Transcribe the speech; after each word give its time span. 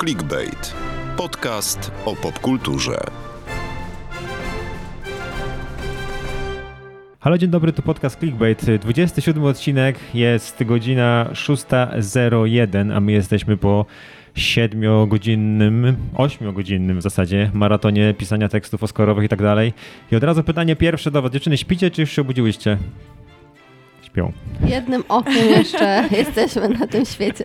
Clickbait. 0.00 0.74
Podcast 1.16 1.92
o 2.04 2.16
popkulturze. 2.16 2.96
Halo, 7.20 7.38
dzień 7.38 7.50
dobry, 7.50 7.72
tu 7.72 7.82
podcast 7.82 8.18
Clickbait. 8.18 8.64
27 8.80 9.44
odcinek, 9.44 9.98
jest 10.14 10.64
godzina 10.64 11.30
6.01, 11.32 12.96
a 12.96 13.00
my 13.00 13.12
jesteśmy 13.12 13.56
po 13.56 13.86
7-godzinnym, 14.34 15.94
8-godzinnym 16.14 16.98
w 16.98 17.02
zasadzie 17.02 17.50
maratonie 17.54 18.14
pisania 18.14 18.48
tekstów 18.48 18.82
oscarowych 18.82 19.24
i 19.24 19.28
tak 19.28 19.42
dalej. 19.42 19.72
I 20.12 20.16
od 20.16 20.24
razu 20.24 20.42
pytanie 20.42 20.76
pierwsze 20.76 21.10
do 21.10 21.22
was. 21.22 21.32
Dziewczyny, 21.32 21.56
śpicie 21.56 21.90
czy 21.90 22.00
już 22.00 22.10
się 22.10 22.22
obudziłyście? 22.22 22.78
Śpią. 24.02 24.32
Jednym 24.66 25.04
okiem 25.08 25.48
jeszcze 25.48 26.04
jesteśmy 26.18 26.68
na 26.68 26.86
tym 26.86 27.04
świecie. 27.04 27.44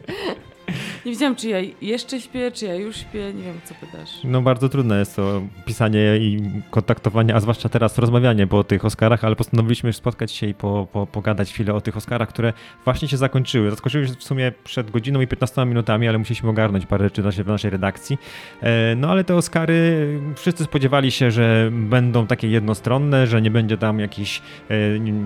Nie 1.06 1.12
wiedziałam, 1.12 1.36
czy 1.36 1.50
ja 1.50 1.58
jeszcze 1.82 2.22
śpię, 2.22 2.52
czy 2.52 2.66
ja 2.66 2.76
już 2.76 2.98
śpię, 2.98 3.34
nie 3.34 3.44
wiem, 3.44 3.60
co 3.64 3.76
pytasz. 3.76 4.10
No 4.24 4.42
bardzo 4.42 4.70
trudne 4.70 5.00
jest 5.00 5.16
to 5.16 5.42
pisanie 5.66 6.18
i 6.18 6.40
kontaktowanie, 6.70 7.36
a 7.36 7.40
zwłaszcza 7.40 7.70
teraz 7.70 7.98
rozmawianie 7.98 8.48
po 8.48 8.64
tych 8.64 8.86
Oscarach, 8.86 9.24
ale 9.24 9.36
postanowiliśmy 9.36 9.94
spotkać 9.94 10.32
się 10.32 10.48
i 10.48 10.54
po, 10.54 10.88
po, 10.92 11.08
pogadać 11.08 11.54
chwilę 11.54 11.74
o 11.74 11.82
tych 11.82 11.98
Oscarach, 11.98 12.30
które 12.30 12.54
właśnie 12.86 13.08
się 13.08 13.18
zakończyły. 13.18 13.72
Zakończyły 13.72 14.08
się 14.08 14.14
w 14.14 14.24
sumie 14.24 14.52
przed 14.64 14.92
godziną 14.92 15.22
i 15.22 15.28
15 15.28 15.66
minutami, 15.66 16.08
ale 16.08 16.18
musieliśmy 16.18 16.50
ogarnąć 16.50 16.86
parę 16.86 17.06
rzeczy 17.06 17.44
w 17.44 17.48
naszej 17.48 17.72
redakcji. 17.72 18.18
E, 18.62 18.96
no 18.96 19.10
ale 19.10 19.24
te 19.24 19.36
Oscary, 19.36 20.20
wszyscy 20.36 20.64
spodziewali 20.64 21.12
się, 21.12 21.32
że 21.32 21.70
będą 21.72 22.28
takie 22.28 22.48
jednostronne, 22.48 23.28
że 23.28 23.42
nie 23.42 23.52
będzie 23.52 23.78
tam 23.78 24.00
jakichś 24.00 24.42
e, 24.70 24.74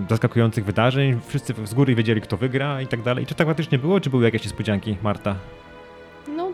zaskakujących 0.10 0.66
wydarzeń. 0.66 1.20
Wszyscy 1.28 1.54
z 1.64 1.74
góry 1.74 1.96
wiedzieli, 1.96 2.22
kto 2.22 2.38
wygra 2.38 2.82
i 2.82 2.88
tak 2.88 3.02
dalej. 3.02 3.26
Czy 3.26 3.36
tak 3.36 3.48
faktycznie 3.48 3.78
było, 3.78 4.00
czy 4.00 4.10
były 4.10 4.24
jakieś 4.24 4.44
niespodzianki, 4.44 4.98
Marta? 5.04 5.36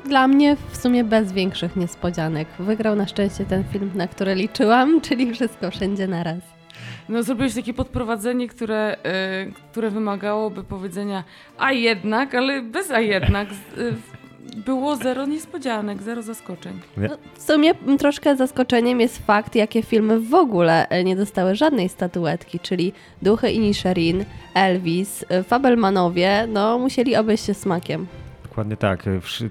Dla 0.05 0.27
mnie 0.27 0.57
w 0.71 0.77
sumie 0.77 1.03
bez 1.03 1.31
większych 1.31 1.75
niespodzianek. 1.75 2.47
Wygrał 2.59 2.95
na 2.95 3.07
szczęście 3.07 3.45
ten 3.45 3.63
film, 3.63 3.91
na 3.95 4.07
który 4.07 4.35
liczyłam, 4.35 5.01
czyli 5.05 5.33
wszystko 5.33 5.71
wszędzie 5.71 6.07
naraz. 6.07 6.39
No, 7.09 7.23
zrobiłeś 7.23 7.53
takie 7.55 7.73
podprowadzenie, 7.73 8.47
które, 8.47 8.97
y, 9.47 9.53
które 9.71 9.89
wymagałoby 9.89 10.63
powiedzenia 10.63 11.23
a 11.57 11.71
jednak, 11.71 12.35
ale 12.35 12.61
bez 12.61 12.91
a 12.91 12.99
jednak. 12.99 13.47
Y, 13.77 13.93
było 14.55 14.95
zero 14.95 15.25
niespodzianek, 15.25 16.01
zero 16.01 16.21
zaskoczeń. 16.21 16.79
No, 16.97 17.17
w 17.33 17.41
sumie 17.41 17.73
troszkę 17.99 18.35
zaskoczeniem 18.35 19.01
jest 19.01 19.25
fakt, 19.25 19.55
jakie 19.55 19.83
filmy 19.83 20.19
w 20.19 20.33
ogóle 20.33 20.89
e, 20.89 21.03
nie 21.03 21.15
dostały 21.15 21.55
żadnej 21.55 21.89
statuetki, 21.89 22.59
czyli 22.59 22.93
Duchy 23.21 23.51
i 23.51 23.59
Nisherin, 23.59 24.25
Elvis, 24.53 25.25
e, 25.29 25.43
Fabelmanowie, 25.43 26.47
no 26.47 26.79
musieli 26.79 27.15
obejść 27.15 27.45
się 27.45 27.53
smakiem. 27.53 28.07
Dokładnie 28.51 28.77
tak. 28.77 29.03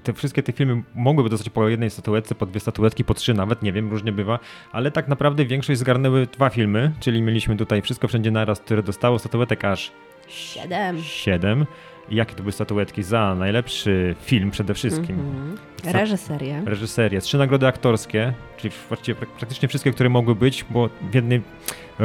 Te, 0.03 0.13
wszystkie 0.13 0.43
te 0.43 0.51
filmy 0.51 0.83
mogłyby 0.95 1.29
dostać 1.29 1.49
po 1.49 1.69
jednej 1.69 1.89
statuetce, 1.89 2.35
po 2.35 2.45
dwie 2.45 2.59
statuetki, 2.59 3.03
po 3.03 3.13
trzy 3.13 3.33
nawet, 3.33 3.61
nie 3.61 3.73
wiem, 3.73 3.89
różnie 3.91 4.11
bywa, 4.11 4.39
ale 4.71 4.91
tak 4.91 5.07
naprawdę 5.07 5.45
większość 5.45 5.79
zgarnęły 5.79 6.27
dwa 6.27 6.49
filmy, 6.49 6.91
czyli 6.99 7.21
mieliśmy 7.21 7.57
tutaj 7.57 7.81
Wszystko 7.81 8.07
Wszędzie 8.07 8.31
Naraz, 8.31 8.59
które 8.59 8.83
dostało 8.83 9.19
statuetek 9.19 9.65
aż 9.65 9.91
siedem. 10.27 11.01
siedem. 11.01 11.65
Jakie 12.09 12.35
to 12.35 12.43
były 12.43 12.51
statuetki 12.51 13.03
za 13.03 13.35
najlepszy 13.35 14.15
film 14.21 14.51
przede 14.51 14.73
wszystkim? 14.73 15.19
Mm 15.19 15.55
-hmm. 15.55 15.91
Reżyserię. 15.93 16.61
Reżyserię. 16.65 17.21
Trzy 17.21 17.37
nagrody 17.37 17.67
aktorskie, 17.67 18.33
czyli 18.57 18.73
właściwie 18.89 19.25
praktycznie 19.25 19.67
wszystkie, 19.67 19.91
które 19.91 20.09
mogły 20.09 20.35
być, 20.35 20.65
bo 20.69 20.89
w 21.11 21.15
jednej 21.15 21.41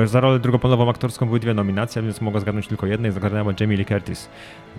za 0.04 0.20
rolę 0.20 0.38
drugoplanową 0.38 0.90
aktorską 0.90 1.26
były 1.26 1.40
dwie 1.40 1.54
nominacje, 1.54 2.02
więc 2.02 2.20
mogła 2.20 2.40
zgarnąć 2.40 2.68
tylko 2.68 2.86
jednej, 2.86 3.12
zagarnęła 3.12 3.52
Jamie 3.60 3.76
Lee 3.76 3.84
Curtis. 3.84 4.28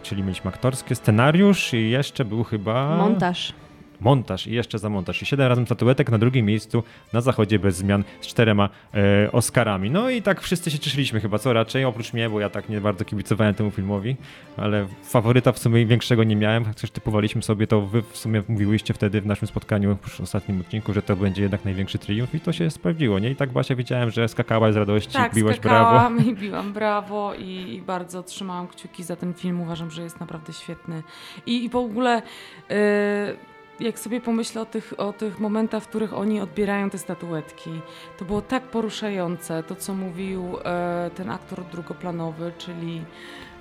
Czyli 0.03 0.23
mieliśmy 0.23 0.49
aktorskie, 0.49 0.95
scenariusz 0.95 1.73
i 1.73 1.89
jeszcze 1.89 2.25
był 2.25 2.43
chyba... 2.43 2.97
Montaż 2.97 3.53
montaż 3.99 4.47
i 4.47 4.51
jeszcze 4.51 4.79
za 4.79 4.89
montaż. 4.89 5.21
I 5.21 5.25
siedem 5.25 5.47
razem 5.47 5.65
statuetek 5.65 6.11
na 6.11 6.17
drugim 6.17 6.45
miejscu 6.45 6.83
na 7.13 7.21
zachodzie 7.21 7.59
bez 7.59 7.75
zmian 7.75 8.03
z 8.21 8.27
czterema 8.27 8.69
e, 8.93 9.31
Oscarami. 9.31 9.89
No 9.89 10.09
i 10.09 10.21
tak 10.21 10.41
wszyscy 10.41 10.71
się 10.71 10.79
cieszyliśmy 10.79 11.19
chyba, 11.19 11.39
co 11.39 11.53
raczej, 11.53 11.85
oprócz 11.85 12.13
mnie, 12.13 12.29
bo 12.29 12.39
ja 12.39 12.49
tak 12.49 12.69
nie 12.69 12.81
bardzo 12.81 13.05
kibicowałem 13.05 13.53
temu 13.53 13.71
filmowi, 13.71 14.15
ale 14.57 14.87
faworyta 15.03 15.51
w 15.51 15.59
sumie 15.59 15.85
większego 15.85 16.23
nie 16.23 16.35
miałem, 16.35 16.65
chociaż 16.65 16.91
typowaliśmy 16.91 17.43
sobie 17.43 17.67
to, 17.67 17.81
wy 17.81 18.01
w 18.01 18.17
sumie 18.17 18.43
mówiłyście 18.47 18.93
wtedy 18.93 19.21
w 19.21 19.25
naszym 19.25 19.47
spotkaniu 19.47 19.97
w 20.01 20.21
ostatnim 20.21 20.61
odcinku, 20.61 20.93
że 20.93 21.01
to 21.01 21.15
będzie 21.15 21.41
jednak 21.41 21.65
największy 21.65 21.97
triumf 21.97 22.35
i 22.35 22.39
to 22.39 22.53
się 22.53 22.69
sprawdziło, 22.69 23.19
nie? 23.19 23.29
I 23.29 23.35
tak 23.35 23.51
Basia 23.51 23.75
widziałem, 23.75 24.11
że 24.11 24.27
skakałaś 24.27 24.73
z 24.73 24.77
radości, 24.77 25.13
tak, 25.13 25.33
biłaś 25.33 25.59
brawo. 25.59 26.09
i 26.29 26.35
biłam 26.35 26.73
brawo 26.73 27.33
i, 27.33 27.73
i, 27.75 27.81
bardzo 27.81 28.23
trzymałam 28.23 28.67
kciuki 28.67 29.03
za 29.03 29.15
ten 29.15 29.33
film, 29.33 29.61
uważam, 29.61 29.91
że 29.91 30.03
jest 30.03 30.19
naprawdę 30.19 30.53
świetny. 30.53 31.03
I, 31.45 31.63
i 31.63 31.69
w 31.69 31.75
ogóle... 31.75 32.21
Yy 32.69 33.56
jak 33.79 33.99
sobie 33.99 34.21
pomyślę 34.21 34.61
o 34.61 34.65
tych, 34.65 34.93
o 34.97 35.13
tych 35.13 35.39
momentach, 35.39 35.83
w 35.83 35.87
których 35.87 36.13
oni 36.13 36.41
odbierają 36.41 36.89
te 36.89 36.97
statuetki, 36.97 37.69
to 38.17 38.25
było 38.25 38.41
tak 38.41 38.63
poruszające, 38.63 39.63
to 39.63 39.75
co 39.75 39.93
mówił 39.93 40.57
e, 40.65 41.11
ten 41.15 41.29
aktor 41.29 41.63
drugoplanowy, 41.71 42.51
czyli 42.57 43.01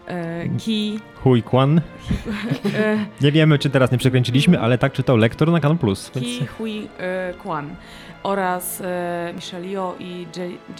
e, 0.06 0.48
Ki. 0.48 1.00
Hui 1.14 1.42
Kwan. 1.42 1.80
E, 2.74 3.06
nie 3.20 3.32
wiemy, 3.32 3.58
czy 3.58 3.70
teraz 3.70 3.92
nie 3.92 3.98
przekręciliśmy, 3.98 4.60
ale 4.60 4.78
tak 4.78 4.92
czytał 4.92 5.16
lektor 5.16 5.52
na 5.52 5.60
Kanal 5.60 5.78
Plus. 5.78 6.10
Ki 6.10 6.20
więc... 6.20 6.50
Hui 6.50 6.88
e, 6.98 7.34
Kwan 7.38 7.76
oraz 8.26 8.80
e, 8.80 9.32
Michelle 9.34 9.66
Yeoh 9.66 10.00
i 10.00 10.26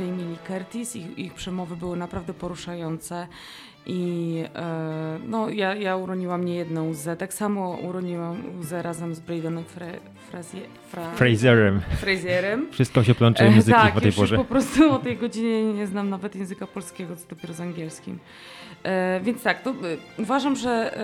Jamie 0.01 0.25
Lee 0.25 0.39
Curtis. 0.47 0.97
Ich, 0.97 1.19
ich 1.19 1.35
przemowy 1.35 1.77
były 1.77 1.97
naprawdę 1.97 2.35
poruszające. 2.35 3.27
I 3.87 4.45
e, 4.55 5.19
no, 5.27 5.51
ja, 5.51 5.75
ja 5.75 5.97
uroniłam 5.97 6.45
nie 6.45 6.55
jedną 6.55 6.89
łzę. 6.89 7.17
Tak 7.17 7.35
samo 7.35 7.71
uroniłam 7.71 8.43
łzę 8.61 8.83
razem 8.83 9.15
z 9.15 9.21
Bradenem 9.21 9.65
Frazier, 10.31 10.63
Fra, 10.89 11.11
Frazierem. 11.15 11.81
Frazierem. 12.01 12.67
Wszystko 12.73 13.05
się 13.05 13.15
plącze 13.15 13.45
e, 13.45 13.51
języki 13.51 13.79
tak, 13.79 13.95
po 13.95 14.01
tej 14.01 14.13
porze. 14.13 14.37
po 14.37 14.45
prostu 14.45 14.93
o 14.93 14.99
tej 14.99 15.17
godzinie 15.17 15.73
nie 15.73 15.87
znam 15.87 16.11
nawet 16.11 16.37
języka 16.37 16.67
polskiego, 16.67 17.17
co 17.17 17.29
dopiero 17.29 17.55
z 17.55 17.61
angielskim. 17.61 18.19
E, 18.87 19.21
więc 19.21 19.43
tak, 19.43 19.63
to, 19.63 19.71
e, 19.71 19.75
uważam, 20.19 20.57
że, 20.57 20.99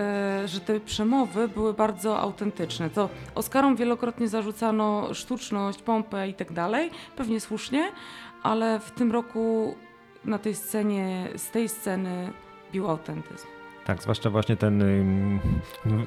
e, 0.44 0.48
że 0.48 0.60
te 0.60 0.81
przemowy 0.81 1.48
były 1.48 1.75
bardzo 1.75 2.19
autentyczne. 2.19 2.91
To 2.91 3.08
Oskarom 3.34 3.76
wielokrotnie 3.76 4.28
zarzucano 4.28 5.14
sztuczność, 5.14 5.82
pompę 5.82 6.28
i 6.32 6.34
tak 6.34 6.53
dalej, 6.53 6.91
pewnie 7.16 7.41
słusznie, 7.41 7.93
ale 8.43 8.81
w 8.81 8.91
tym 8.91 9.12
roku 9.12 9.76
na 10.25 10.38
tej 10.38 10.54
scenie, 10.54 11.28
z 11.37 11.50
tej 11.50 11.69
sceny 11.69 12.32
bił 12.72 12.91
autentyzm. 12.91 13.51
Tak, 13.87 14.03
zwłaszcza 14.03 14.31
właśnie 14.31 14.56
ten, 14.56 14.84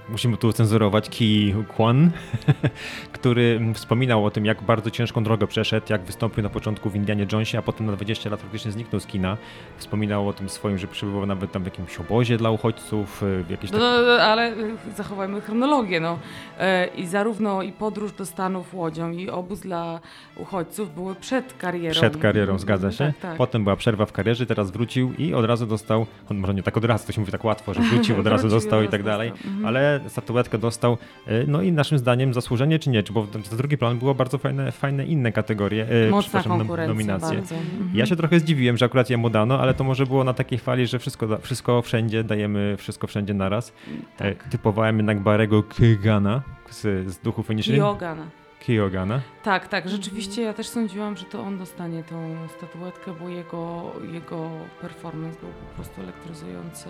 musimy 0.10 0.38
tu 0.38 0.54
cenzurować, 0.54 1.10
Ki 1.10 1.56
Kwan, 1.70 2.12
który 3.14 3.60
wspominał 3.74 4.26
o 4.26 4.32
tym, 4.32 4.46
jak 4.46 4.64
bardzo 4.64 4.92
ciężką 4.92 5.24
drogę 5.24 5.48
przeszedł, 5.48 5.86
jak 5.90 6.02
wystąpił 6.02 6.44
na 6.44 6.50
początku 6.50 6.90
w 6.90 6.96
Indianie 6.96 7.28
Jonesie, 7.32 7.58
a 7.58 7.62
potem 7.62 7.86
na 7.86 7.94
20 7.94 8.30
lat 8.30 8.42
faktycznie 8.42 8.72
zniknął 8.72 9.00
z 9.00 9.06
kina. 9.06 9.38
Wspominał 9.78 10.28
o 10.28 10.34
tym 10.34 10.50
swoim, 10.50 10.78
że 10.78 10.88
przebywał 10.88 11.26
nawet 11.26 11.52
tam 11.52 11.64
w 11.64 11.66
jakimś 11.66 12.00
obozie 12.00 12.38
dla 12.38 12.52
uchodźców, 12.52 13.24
y, 13.24 13.44
w 13.44 13.50
jakieś... 13.50 13.72
No, 13.72 13.80
tak... 13.80 14.06
no, 14.06 14.24
ale 14.24 14.54
y, 14.54 14.76
zachowajmy 14.96 15.42
chronologię, 15.42 16.00
no. 16.00 16.20
E, 16.60 16.88
I 16.88 17.08
zarówno 17.08 17.62
i 17.62 17.72
podróż 17.72 18.12
do 18.12 18.26
Stanów 18.26 18.74
łodzią 18.74 19.12
i 19.12 19.30
obóz 19.30 19.60
dla 19.60 20.00
uchodźców 20.36 20.94
były 20.94 21.16
przed 21.16 21.54
karierą. 21.54 21.94
Przed 21.94 22.18
karierą, 22.18 22.60
zgadza 22.60 22.92
się. 22.92 23.06
Tak, 23.06 23.18
tak. 23.18 23.38
Potem 23.38 23.64
była 23.64 23.76
przerwa 23.76 24.06
w 24.06 24.12
karierze, 24.12 24.46
teraz 24.46 24.72
wrócił 24.72 25.14
i 25.14 25.34
od 25.34 25.46
razu 25.46 25.66
dostał, 25.66 26.06
on 26.32 26.38
może 26.38 26.54
nie 26.54 26.64
tak 26.64 26.78
od 26.78 26.86
razu, 26.86 27.08
to 27.08 27.14
się 27.14 27.22
mówi 27.22 27.32
tak 27.32 27.44
łatwo, 27.46 27.65
łatwo, 27.68 27.84
że 27.84 27.90
wrócił, 27.90 28.20
od 28.20 28.28
razu 28.28 28.50
dostał 28.50 28.84
i 28.84 28.88
tak 28.88 29.04
dalej, 29.04 29.30
mhm. 29.30 29.66
ale 29.66 30.00
statuetkę 30.08 30.58
dostał, 30.58 30.98
e, 31.28 31.44
no 31.48 31.62
i 31.62 31.72
naszym 31.72 31.98
zdaniem 31.98 32.34
zasłużenie 32.34 32.80
czy 32.80 32.90
nie, 32.90 33.04
czy 33.04 33.14
bo 33.14 33.28
za 33.50 33.58
drugi 33.58 33.78
plan 33.78 34.00
było 34.00 34.16
bardzo 34.16 34.38
fajne, 34.38 34.72
fajne 34.72 35.06
inne 35.06 35.32
kategorie, 35.32 35.88
e, 36.08 36.10
Mocna 36.10 36.44
nominacje. 36.88 37.38
Bardzo. 37.38 37.56
Mhm. 37.56 37.90
Ja 37.94 38.06
się 38.06 38.16
trochę 38.16 38.40
zdziwiłem, 38.40 38.78
że 38.78 38.86
akurat 38.86 39.10
jemu 39.10 39.30
dano, 39.30 39.60
ale 39.60 39.74
to 39.74 39.84
może 39.84 40.06
było 40.06 40.24
na 40.24 40.34
takiej 40.34 40.60
fali, 40.60 40.88
że 40.88 41.00
wszystko, 41.00 41.38
wszystko 41.42 41.82
wszędzie 41.82 42.24
dajemy, 42.24 42.76
wszystko 42.78 43.08
wszędzie 43.08 43.34
naraz. 43.34 43.74
Tak. 44.18 44.44
Typowałem 44.44 44.98
jednak 44.98 45.20
Barego 45.20 45.64
Kygana 45.64 46.42
z, 46.70 47.12
z 47.12 47.18
Duchów 47.18 47.48
Fenicznych. 47.48 47.78
Jogana. 47.78 48.26
Kyogana. 48.66 49.22
Tak, 49.44 49.68
tak. 49.68 49.90
Rzeczywiście 49.90 50.42
ja 50.42 50.54
też 50.54 50.68
sądziłam, 50.68 51.18
że 51.18 51.26
to 51.26 51.42
on 51.42 51.58
dostanie 51.58 52.04
tą 52.04 52.36
statuetkę, 52.58 53.14
bo 53.20 53.30
jego, 53.30 53.92
jego 54.12 54.50
performance 54.82 55.40
był 55.40 55.50
po 55.50 55.76
prostu 55.76 56.02
elektryzujący 56.02 56.90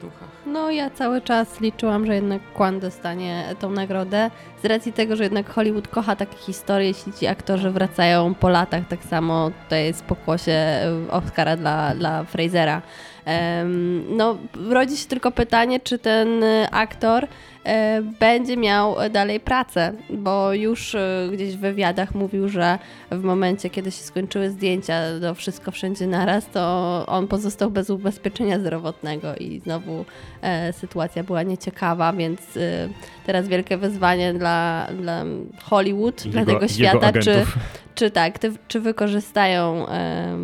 duchach. 0.00 0.28
No 0.46 0.70
ja 0.70 0.90
cały 0.90 1.20
czas 1.20 1.60
liczyłam, 1.60 2.06
że 2.06 2.14
jednak 2.14 2.42
Kwan 2.54 2.80
dostanie 2.80 3.44
tą 3.60 3.70
nagrodę. 3.70 4.30
Z 4.62 4.64
racji 4.64 4.92
tego, 4.92 5.16
że 5.16 5.22
jednak 5.22 5.50
Hollywood 5.50 5.88
kocha 5.88 6.16
takie 6.16 6.36
historie, 6.36 6.88
jeśli 6.88 7.12
ci 7.12 7.26
aktorzy 7.26 7.70
wracają 7.70 8.34
po 8.34 8.48
latach, 8.48 8.82
tak 8.88 9.04
samo 9.04 9.50
tutaj 9.62 9.84
jest 9.84 10.04
pokłosie 10.04 10.80
Oscara 11.10 11.56
dla, 11.56 11.94
dla 11.94 12.24
Frasera. 12.24 12.82
No, 14.08 14.36
rodzi 14.70 14.96
się 14.96 15.08
tylko 15.08 15.30
pytanie, 15.30 15.80
czy 15.80 15.98
ten 15.98 16.44
aktor 16.70 17.26
będzie 18.20 18.56
miał 18.56 18.96
dalej 19.10 19.40
pracę, 19.40 19.92
bo 20.10 20.52
już 20.52 20.94
e, 20.94 21.28
gdzieś 21.32 21.56
w 21.56 21.60
wywiadach 21.60 22.14
mówił, 22.14 22.48
że 22.48 22.78
w 23.10 23.22
momencie, 23.22 23.70
kiedy 23.70 23.90
się 23.90 24.02
skończyły 24.02 24.50
zdjęcia 24.50 25.18
do 25.20 25.34
Wszystko 25.34 25.70
Wszędzie 25.70 26.06
Naraz, 26.06 26.46
to 26.50 27.04
on 27.06 27.28
pozostał 27.28 27.70
bez 27.70 27.90
ubezpieczenia 27.90 28.58
zdrowotnego 28.58 29.36
i 29.36 29.60
znowu 29.60 30.04
e, 30.42 30.72
sytuacja 30.72 31.24
była 31.24 31.42
nieciekawa, 31.42 32.12
więc 32.12 32.40
e, 32.56 32.88
teraz 33.26 33.48
wielkie 33.48 33.76
wyzwanie 33.76 34.34
dla, 34.34 34.86
dla 35.00 35.24
Hollywood, 35.62 36.22
dla 36.22 36.40
jego, 36.40 36.52
tego 36.52 36.68
świata, 36.68 37.12
czy, 37.12 37.46
czy 37.94 38.10
tak, 38.10 38.38
czy 38.68 38.80
wykorzystają 38.80 39.88
e, 39.88 40.36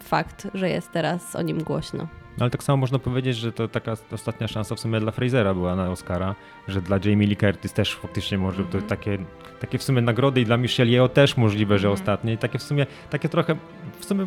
fakt, 0.00 0.46
że 0.54 0.70
jest 0.70 0.92
teraz 0.92 1.36
o 1.36 1.42
nim 1.42 1.62
głośno. 1.62 2.08
No 2.38 2.44
ale 2.44 2.50
tak 2.50 2.62
samo 2.62 2.76
można 2.76 2.98
powiedzieć, 2.98 3.36
że 3.36 3.52
to 3.52 3.68
taka 3.68 3.92
ostatnia 4.12 4.48
szansa 4.48 4.74
w 4.74 4.80
sumie 4.80 5.00
dla 5.00 5.12
Frasera 5.12 5.54
była 5.54 5.76
na 5.76 5.90
Oscara, 5.90 6.34
że 6.68 6.82
dla 6.82 6.98
Jamie 7.04 7.26
Lee 7.26 7.36
Curtis 7.36 7.72
też 7.72 7.94
faktycznie 7.94 8.38
może 8.38 8.56
mm 8.56 8.68
-hmm. 8.68 8.72
to 8.72 8.78
mhm. 8.78 8.88
takie, 8.88 9.18
takie 9.60 9.78
w 9.78 9.82
sumie 9.82 10.02
nagrody 10.02 10.40
i 10.40 10.44
dla 10.44 10.56
Michelle 10.56 10.90
Yeoh 10.90 11.12
też 11.12 11.36
możliwe, 11.36 11.78
że 11.78 11.88
mm 11.88 11.96
-hmm. 11.96 12.00
ostatnie. 12.00 12.32
I 12.32 12.38
takie 12.38 12.58
w 12.58 12.62
sumie, 12.62 12.86
takie 13.10 13.28
trochę, 13.28 13.56
w 13.98 14.04
sumie 14.04 14.26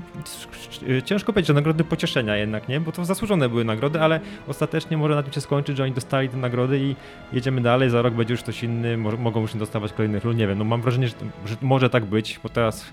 ciężko 1.05 1.33
powiedzieć, 1.33 1.47
że 1.47 1.53
nagrody 1.53 1.83
pocieszenia 1.83 2.37
jednak, 2.37 2.69
nie? 2.69 2.79
Bo 2.79 2.91
to 2.91 3.05
zasłużone 3.05 3.49
były 3.49 3.65
nagrody, 3.65 4.01
ale 4.01 4.19
ostatecznie 4.47 4.97
może 4.97 5.15
na 5.15 5.23
tym 5.23 5.33
się 5.33 5.41
skończyć, 5.41 5.77
że 5.77 5.83
oni 5.83 5.91
dostali 5.91 6.29
te 6.29 6.37
nagrody 6.37 6.79
i 6.79 6.95
jedziemy 7.33 7.61
dalej, 7.61 7.89
za 7.89 8.01
rok 8.01 8.13
będzie 8.13 8.33
już 8.33 8.43
ktoś 8.43 8.63
inny, 8.63 8.97
mogą 8.97 9.41
już 9.41 9.53
nie 9.53 9.59
dostawać 9.59 9.93
kolejnych 9.93 10.23
ról, 10.23 10.35
nie 10.35 10.47
wiem. 10.47 10.57
No 10.57 10.63
mam 10.63 10.81
wrażenie, 10.81 11.07
że, 11.07 11.15
że 11.45 11.55
może 11.61 11.89
tak 11.89 12.05
być, 12.05 12.39
bo 12.43 12.49
teraz 12.49 12.85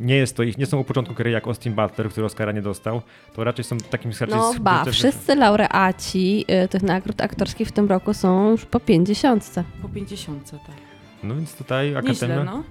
nie 0.00 0.16
jest 0.16 0.36
to 0.36 0.42
ich, 0.42 0.58
nie 0.58 0.66
są 0.66 0.78
u 0.78 0.84
początku 0.84 1.14
kariery 1.14 1.34
jak 1.34 1.46
Austin 1.46 1.74
Butler, 1.74 2.08
który 2.08 2.26
Oscara 2.26 2.52
nie 2.52 2.62
dostał, 2.62 3.02
to 3.34 3.44
raczej 3.44 3.64
są 3.64 3.78
takim 3.78 4.10
raczej 4.10 4.28
No 4.28 4.54
ba, 4.60 4.84
wszyscy 4.84 5.34
laureaci 5.34 6.44
y, 6.64 6.68
tych 6.68 6.82
nagród 6.82 7.20
aktorskich 7.20 7.68
w 7.68 7.72
tym 7.72 7.88
roku 7.88 8.14
są 8.14 8.50
już 8.50 8.64
po 8.64 8.80
50. 8.80 9.54
Po 9.82 9.88
50, 9.88 10.50
tak. 10.50 10.87
No 11.22 11.34
więc 11.34 11.56
tutaj 11.56 11.96
Akademia. 11.96 12.12
Nieźle, 12.12 12.44
no. 12.44 12.62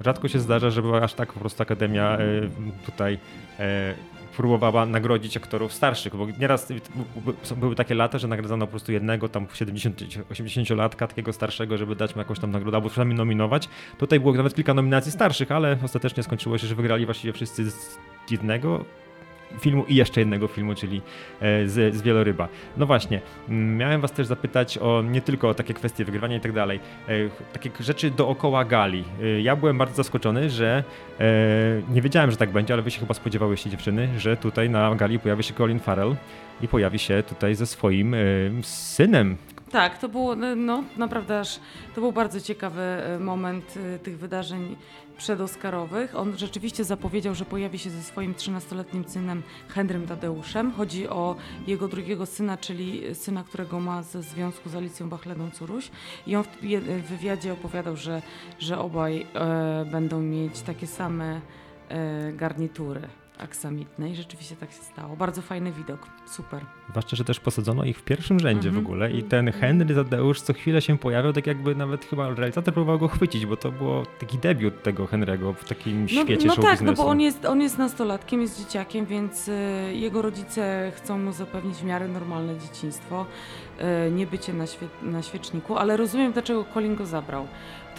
Rzadko 0.00 0.28
się 0.28 0.38
zdarza, 0.38 0.70
żeby 0.70 0.96
aż 0.96 1.14
tak 1.14 1.32
po 1.32 1.40
prostu 1.40 1.62
Akademia 1.62 2.20
y, 2.20 2.50
tutaj 2.86 3.18
e, 3.58 3.94
próbowała 4.36 4.86
nagrodzić 4.86 5.36
aktorów 5.36 5.72
starszych, 5.72 6.16
bo 6.16 6.26
nieraz 6.38 6.72
były 7.56 7.74
takie 7.74 7.94
lata, 7.94 8.18
że 8.18 8.28
nagradzano 8.28 8.66
po 8.66 8.70
prostu 8.70 8.92
jednego 8.92 9.28
tam 9.28 9.46
70-80-latka, 9.46 11.06
takiego 11.06 11.32
starszego, 11.32 11.78
żeby 11.78 11.96
dać 11.96 12.14
mu 12.14 12.18
jakąś 12.18 12.38
tam 12.38 12.50
nagrodę, 12.50 12.76
albo 12.76 12.88
przynajmniej 12.88 13.16
nominować. 13.16 13.68
Tutaj 13.98 14.20
było 14.20 14.32
nawet 14.32 14.54
kilka 14.54 14.74
nominacji 14.74 15.12
starszych, 15.12 15.52
ale 15.52 15.78
ostatecznie 15.84 16.22
skończyło 16.22 16.58
się, 16.58 16.66
że 16.66 16.74
wygrali 16.74 17.04
właściwie 17.04 17.32
wszyscy 17.32 17.70
z 17.70 17.98
jednego 18.30 18.84
filmu 19.60 19.84
i 19.88 19.94
jeszcze 19.94 20.20
jednego 20.20 20.48
filmu, 20.48 20.74
czyli 20.74 21.02
e, 21.40 21.68
z, 21.68 21.94
z 21.94 22.02
Wieloryba. 22.02 22.48
No 22.76 22.86
właśnie, 22.86 23.20
miałem 23.48 24.00
was 24.00 24.12
też 24.12 24.26
zapytać 24.26 24.78
o 24.78 25.02
nie 25.02 25.20
tylko 25.20 25.48
o 25.48 25.54
takie 25.54 25.74
kwestie 25.74 26.04
wygrywania 26.04 26.36
i 26.36 26.40
tak 26.40 26.52
dalej, 26.52 26.80
e, 27.08 27.12
takie 27.52 27.70
rzeczy 27.80 28.10
dookoła 28.10 28.64
gali. 28.64 29.04
E, 29.22 29.40
ja 29.40 29.56
byłem 29.56 29.78
bardzo 29.78 29.94
zaskoczony, 29.94 30.50
że 30.50 30.84
nie 31.90 32.02
wiedziałem, 32.02 32.30
że 32.30 32.36
tak 32.36 32.50
będzie, 32.50 32.74
ale 32.74 32.82
wy 32.82 32.90
się 32.90 33.00
chyba 33.00 33.14
spodziewałyście 33.14 33.70
dziewczyny, 33.70 34.08
że 34.18 34.36
tutaj 34.36 34.70
na 34.70 34.94
gali 34.94 35.18
pojawi 35.18 35.42
się 35.42 35.54
Colin 35.54 35.80
Farrell 35.80 36.16
i 36.62 36.68
pojawi 36.68 36.98
się 36.98 37.22
tutaj 37.28 37.54
ze 37.54 37.66
swoim 37.66 38.16
synem, 38.62 39.36
tak, 39.70 39.98
to 39.98 40.08
było 40.08 40.36
no, 40.56 40.84
naprawdę 40.96 41.40
aż, 41.40 41.60
to 41.94 42.00
był 42.00 42.12
bardzo 42.12 42.40
ciekawy 42.40 42.80
moment 43.20 43.74
tych 44.02 44.18
wydarzeń 44.18 44.76
przedoskarowych. 45.20 46.16
On 46.16 46.38
rzeczywiście 46.38 46.84
zapowiedział, 46.84 47.34
że 47.34 47.44
pojawi 47.44 47.78
się 47.78 47.90
ze 47.90 48.02
swoim 48.02 48.34
13-letnim 48.34 49.08
synem 49.08 49.42
Henrym 49.68 50.06
Tadeuszem. 50.06 50.72
Chodzi 50.72 51.08
o 51.08 51.36
jego 51.66 51.88
drugiego 51.88 52.26
syna, 52.26 52.56
czyli 52.56 53.14
syna, 53.14 53.44
którego 53.44 53.80
ma 53.80 54.02
ze 54.02 54.22
związku 54.22 54.68
z 54.68 54.74
Alicją 54.74 55.08
Bachledą 55.08 55.50
Curuś. 55.50 55.90
I 56.26 56.36
on 56.36 56.44
w 57.02 57.08
wywiadzie 57.08 57.52
opowiadał, 57.52 57.96
że, 57.96 58.22
że 58.58 58.78
obaj 58.78 59.26
e, 59.34 59.84
będą 59.84 60.20
mieć 60.20 60.60
takie 60.60 60.86
same 60.86 61.40
e, 61.88 62.32
garnitury 62.32 63.19
aksamitnej. 63.40 64.16
Rzeczywiście 64.16 64.56
tak 64.56 64.70
się 64.70 64.82
stało. 64.82 65.16
Bardzo 65.16 65.42
fajny 65.42 65.72
widok. 65.72 66.06
Super. 66.26 66.64
Zwłaszcza, 66.90 67.16
że 67.16 67.24
też 67.24 67.40
posadzono 67.40 67.84
ich 67.84 67.98
w 67.98 68.02
pierwszym 68.02 68.40
rzędzie 68.40 68.68
mm 68.68 68.80
-hmm. 68.80 68.84
w 68.84 68.86
mhm. 68.86 68.86
ogóle 68.86 69.12
i 69.12 69.22
ten 69.22 69.48
mhm. 69.48 69.60
Henry 69.60 69.94
Tadeusz 69.94 70.40
co 70.40 70.52
chwilę 70.52 70.82
się 70.82 70.98
pojawiał, 70.98 71.32
tak 71.32 71.46
jakby 71.46 71.74
nawet 71.74 72.04
chyba 72.04 72.34
realizator 72.34 72.74
próbował 72.74 72.98
go 72.98 73.08
chwycić, 73.08 73.46
bo 73.46 73.56
to 73.56 73.72
było 73.72 74.02
taki 74.18 74.38
debiut 74.38 74.82
tego 74.82 75.04
Henry'ego 75.04 75.54
w 75.54 75.64
takim 75.68 76.02
no, 76.02 76.08
świecie 76.08 76.48
no 76.48 76.56
tak, 76.56 76.80
no 76.80 76.92
bo 76.92 77.06
on 77.06 77.20
jest, 77.20 77.44
on 77.44 77.60
jest 77.60 77.78
nastolatkiem, 77.78 78.40
jest 78.40 78.58
dzieciakiem, 78.58 79.06
więc 79.06 79.48
y, 79.48 79.52
jego 79.94 80.22
rodzice 80.22 80.92
chcą 80.96 81.18
mu 81.18 81.32
zapewnić 81.32 81.76
w 81.76 81.84
miarę 81.84 82.08
normalne 82.08 82.58
dzieciństwo, 82.58 83.26
y, 84.08 84.10
nie 84.10 84.26
bycie 84.26 84.52
na, 84.52 84.66
świe 84.66 84.86
na 85.02 85.22
świeczniku, 85.22 85.76
ale 85.76 85.96
rozumiem, 85.96 86.32
dlaczego 86.32 86.64
Colin 86.74 86.96
go 86.96 87.06
zabrał 87.06 87.46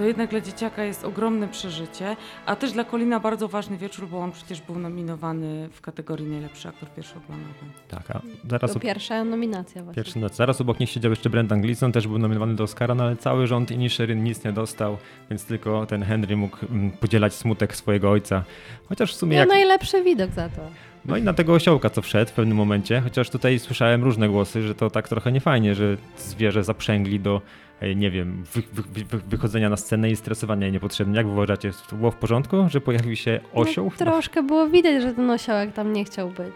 to 0.02 0.06
jednak 0.06 0.30
dla 0.30 0.42
dzieciaka 0.42 0.84
jest 0.84 1.06
ogromne 1.06 1.48
przeżycie, 1.48 2.16
a 2.46 2.56
też 2.56 2.72
dla 2.72 2.84
Kolina 2.84 3.20
bardzo 3.20 3.48
ważny 3.48 3.78
wieczór, 3.78 4.08
bo 4.08 4.20
on 4.20 4.32
przecież 4.32 4.62
był 4.62 4.80
nominowany 4.80 5.70
w 5.74 5.82
kategorii 5.82 6.28
najlepszy 6.28 6.70
aktor 6.70 6.90
pierwszoplanowy. 6.90 7.54
Tak, 7.88 8.12
a 8.12 8.22
zaraz... 8.50 8.74
To 8.74 8.80
pierwsza 8.80 9.24
nominacja 9.24 9.84
właśnie. 9.84 10.04
Pierwszy, 10.04 10.20
zaraz 10.34 10.62
obok 10.62 10.80
nich 10.80 10.90
siedział 10.90 11.12
jeszcze 11.12 11.30
Brendan 11.30 11.62
Gleeson, 11.62 11.92
też 11.92 12.08
był 12.08 12.18
nominowany 12.18 12.56
do 12.56 12.64
Oscara, 12.64 12.96
no 12.96 13.04
ale 13.04 13.16
cały 13.16 13.48
rząd 13.48 13.72
Inisherin 13.72 14.24
nic 14.24 14.44
nie 14.44 14.52
dostał, 14.52 14.98
więc 15.30 15.46
tylko 15.46 15.86
ten 15.86 16.04
Henry 16.04 16.38
mógł 16.38 16.58
mm, 16.66 16.92
podzielać 16.92 17.34
smutek 17.34 17.76
swojego 17.76 18.12
ojca. 18.12 18.44
Chociaż 18.90 19.14
w 19.14 19.16
sumie... 19.16 19.36
No 19.36 19.40
jak... 19.40 19.50
najlepszy 19.50 20.04
widok 20.04 20.32
za 20.32 20.50
to. 20.50 20.62
No 21.06 21.18
i 21.18 21.22
na 21.22 21.34
tego 21.34 21.54
osiołka, 21.54 21.90
co 21.90 22.02
wszedł 22.02 22.32
w 22.32 22.34
pewnym 22.34 22.58
momencie, 22.58 23.02
chociaż 23.02 23.30
tutaj 23.30 23.60
słyszałem 23.60 24.04
różne 24.04 24.30
głosy, 24.30 24.62
że 24.62 24.76
to 24.76 24.90
tak 24.90 25.10
trochę 25.10 25.32
niefajnie, 25.32 25.76
że 25.76 25.98
zwierzę 26.18 26.64
zaprzęgli 26.64 27.20
do 27.20 27.42
E, 27.82 27.96
nie 27.96 28.12
wiem, 28.12 28.44
wy, 28.54 28.62
wy, 28.74 29.04
wy, 29.04 29.18
wychodzenia 29.18 29.70
na 29.70 29.78
scenę 29.78 30.12
i 30.12 30.16
stresowania 30.16 30.70
niepotrzebnie. 30.70 31.18
Jak 31.18 31.26
wy 31.26 31.32
uważacie, 31.32 31.72
to 31.90 31.96
było 31.96 32.12
w 32.12 32.16
porządku, 32.16 32.70
że 32.70 32.82
pojawił 32.82 33.16
się 33.16 33.40
no, 33.44 33.62
osioł? 33.62 33.86
No, 33.86 34.06
troszkę 34.06 34.44
było 34.44 34.68
widać, 34.68 35.02
że 35.02 35.14
ten 35.14 35.30
osiołek 35.30 35.74
tam 35.74 35.94
nie 35.94 36.06
chciał 36.06 36.30
być. 36.30 36.56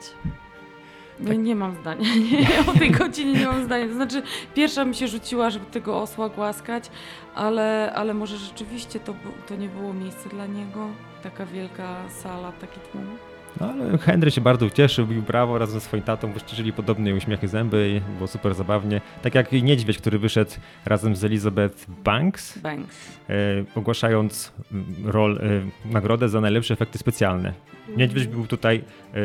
No 1.19 1.27
tak. 1.27 1.38
nie 1.38 1.56
mam 1.56 1.75
zdania. 1.75 2.06
Nie, 2.31 2.47
o 2.71 2.80
tej 2.80 2.92
godzinie 2.92 3.33
nie 3.33 3.45
mam 3.45 3.65
zdania. 3.65 3.88
To 3.88 3.94
znaczy, 3.94 4.21
pierwsza 4.56 4.86
mi 4.86 4.95
się 4.95 5.07
rzuciła, 5.07 5.50
żeby 5.50 5.65
tego 5.65 6.01
osła 6.01 6.30
głaskać, 6.30 6.92
ale, 7.36 7.94
ale 7.95 8.13
może 8.13 8.38
rzeczywiście 8.38 9.00
to, 9.00 9.15
to 9.47 9.56
nie 9.56 9.68
było 9.68 9.94
miejsce 9.94 10.30
dla 10.30 10.45
niego. 10.47 10.88
Taka 11.24 11.45
wielka 11.45 12.09
sala, 12.09 12.51
taki 12.51 12.80
tłum. 12.92 13.18
No 13.62 13.69
ale 13.69 13.98
Henry 13.98 14.31
się 14.31 14.42
bardzo 14.42 14.66
ucieszył, 14.66 15.07
bił 15.07 15.22
brawo 15.22 15.57
razem 15.57 15.80
ze 15.80 15.86
swoim 15.86 16.04
tatą, 16.04 16.34
wyszczerzyli 16.34 16.74
podobne 16.74 17.16
uśmiechy 17.16 17.48
zęby 17.48 17.90
i 17.98 18.16
było 18.16 18.28
super 18.28 18.56
zabawnie. 18.56 19.02
Tak 19.22 19.36
jak 19.36 19.52
Niedźwiedź, 19.52 19.98
który 19.98 20.19
wyszedł 20.19 20.52
razem 20.86 21.16
z 21.16 21.24
Elizabeth 21.24 21.86
Banks, 22.04 22.57
Banks. 22.57 23.19
E, 23.30 23.34
ogłaszając 23.75 24.52
mm, 24.72 24.86
rol, 25.06 25.38
e, 25.38 25.92
nagrodę 25.92 26.30
za 26.30 26.42
najlepsze 26.42 26.74
efekty 26.74 26.98
specjalne. 26.98 27.54
Niedźwiedź 27.98 28.28
był 28.28 28.48
tutaj 28.48 28.84
e, 29.13 29.19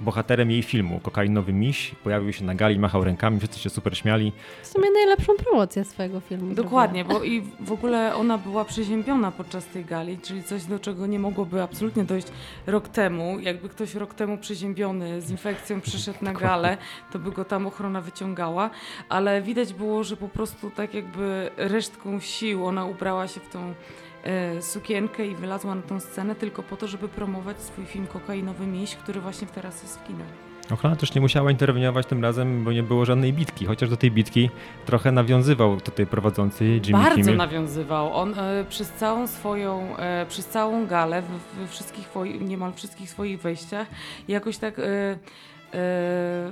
bohaterem 0.00 0.50
jej 0.50 0.62
filmu, 0.62 1.00
kokainowy 1.00 1.52
miś, 1.52 1.94
pojawił 2.04 2.32
się 2.32 2.44
na 2.44 2.54
gali, 2.54 2.78
machał 2.78 3.04
rękami, 3.04 3.38
wszyscy 3.38 3.58
się 3.58 3.70
super 3.70 3.96
śmiali. 3.98 4.32
W 4.62 4.66
sumie 4.66 4.90
najlepszą 4.90 5.32
promocję 5.36 5.84
swojego 5.84 6.20
filmu. 6.20 6.54
Dokładnie, 6.54 7.04
bo 7.04 7.24
i 7.24 7.42
w 7.60 7.72
ogóle 7.72 8.14
ona 8.14 8.38
była 8.38 8.64
przeziębiona 8.64 9.32
podczas 9.32 9.66
tej 9.66 9.84
gali, 9.84 10.18
czyli 10.18 10.42
coś, 10.42 10.64
do 10.64 10.78
czego 10.78 11.06
nie 11.06 11.18
mogłoby 11.18 11.62
absolutnie 11.62 12.04
dojść 12.04 12.26
rok 12.66 12.88
temu. 12.88 13.38
Jakby 13.40 13.68
ktoś 13.72 13.94
rok 13.94 14.14
temu 14.14 14.38
przeziębiony 14.38 15.20
z 15.20 15.30
infekcją 15.30 15.80
przyszedł 15.90 16.18
na 16.22 16.32
galę, 16.32 16.76
to 17.12 17.18
by 17.18 17.32
go 17.32 17.44
tam 17.44 17.66
ochrona 17.66 18.00
wyciągała, 18.00 18.70
ale 19.08 19.42
widać 19.42 19.72
było, 19.72 20.04
że 20.04 20.16
po 20.16 20.28
prostu 20.28 20.70
tak 20.70 20.94
jakby 20.94 21.50
resztką 21.56 22.20
sił 22.20 22.66
ona 22.66 22.84
ubrała 22.84 23.28
się 23.28 23.40
w 23.40 23.48
tą 23.48 23.74
E, 24.22 24.62
sukienkę 24.62 25.26
i 25.26 25.34
wylazła 25.34 25.74
na 25.74 25.82
tą 25.82 26.00
scenę 26.00 26.34
tylko 26.34 26.62
po 26.62 26.76
to, 26.76 26.86
żeby 26.86 27.08
promować 27.08 27.62
swój 27.62 27.86
film 27.86 28.06
Kokainowy 28.06 28.66
Miś, 28.66 28.96
który 28.96 29.20
właśnie 29.20 29.46
teraz 29.46 29.82
jest 29.82 29.98
w 29.98 30.06
kinach. 30.06 30.51
Ochrona 30.70 30.96
też 30.96 31.14
nie 31.14 31.20
musiała 31.20 31.50
interweniować 31.50 32.06
tym 32.06 32.22
razem, 32.22 32.64
bo 32.64 32.72
nie 32.72 32.82
było 32.82 33.04
żadnej 33.04 33.32
bitki, 33.32 33.66
chociaż 33.66 33.90
do 33.90 33.96
tej 33.96 34.10
bitki 34.10 34.50
trochę 34.86 35.12
nawiązywał 35.12 35.80
tutaj 35.80 36.06
prowadzący 36.06 36.64
Jimmy 36.64 37.02
Bardzo 37.02 37.16
Kimmel. 37.16 37.36
nawiązywał. 37.36 38.14
On 38.14 38.34
e, 38.38 38.64
przez 38.68 38.90
całą 38.90 39.26
swoją, 39.26 39.96
e, 39.96 40.26
przez 40.28 40.46
całą 40.46 40.86
galę, 40.86 41.22
we 41.58 41.66
wszystkich, 41.66 42.08
niemal 42.40 42.72
wszystkich 42.72 43.10
swoich 43.10 43.40
wejściach 43.40 43.86
jakoś 44.28 44.58
tak... 44.58 44.78
E, 44.78 45.18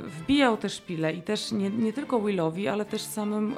wbijał 0.04 0.56
też 0.56 0.74
szpilę 0.74 1.12
i 1.12 1.22
też 1.22 1.52
nie, 1.52 1.70
nie 1.70 1.92
tylko 1.92 2.20
Willowi, 2.20 2.68
ale 2.68 2.84
też 2.84 3.02
samym 3.02 3.54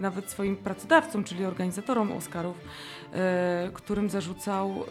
nawet 0.00 0.30
swoim 0.30 0.56
pracodawcom, 0.56 1.24
czyli 1.24 1.44
organizatorom 1.44 2.12
Oscarów, 2.12 2.56
którym 3.72 4.10
zarzucał 4.10 4.84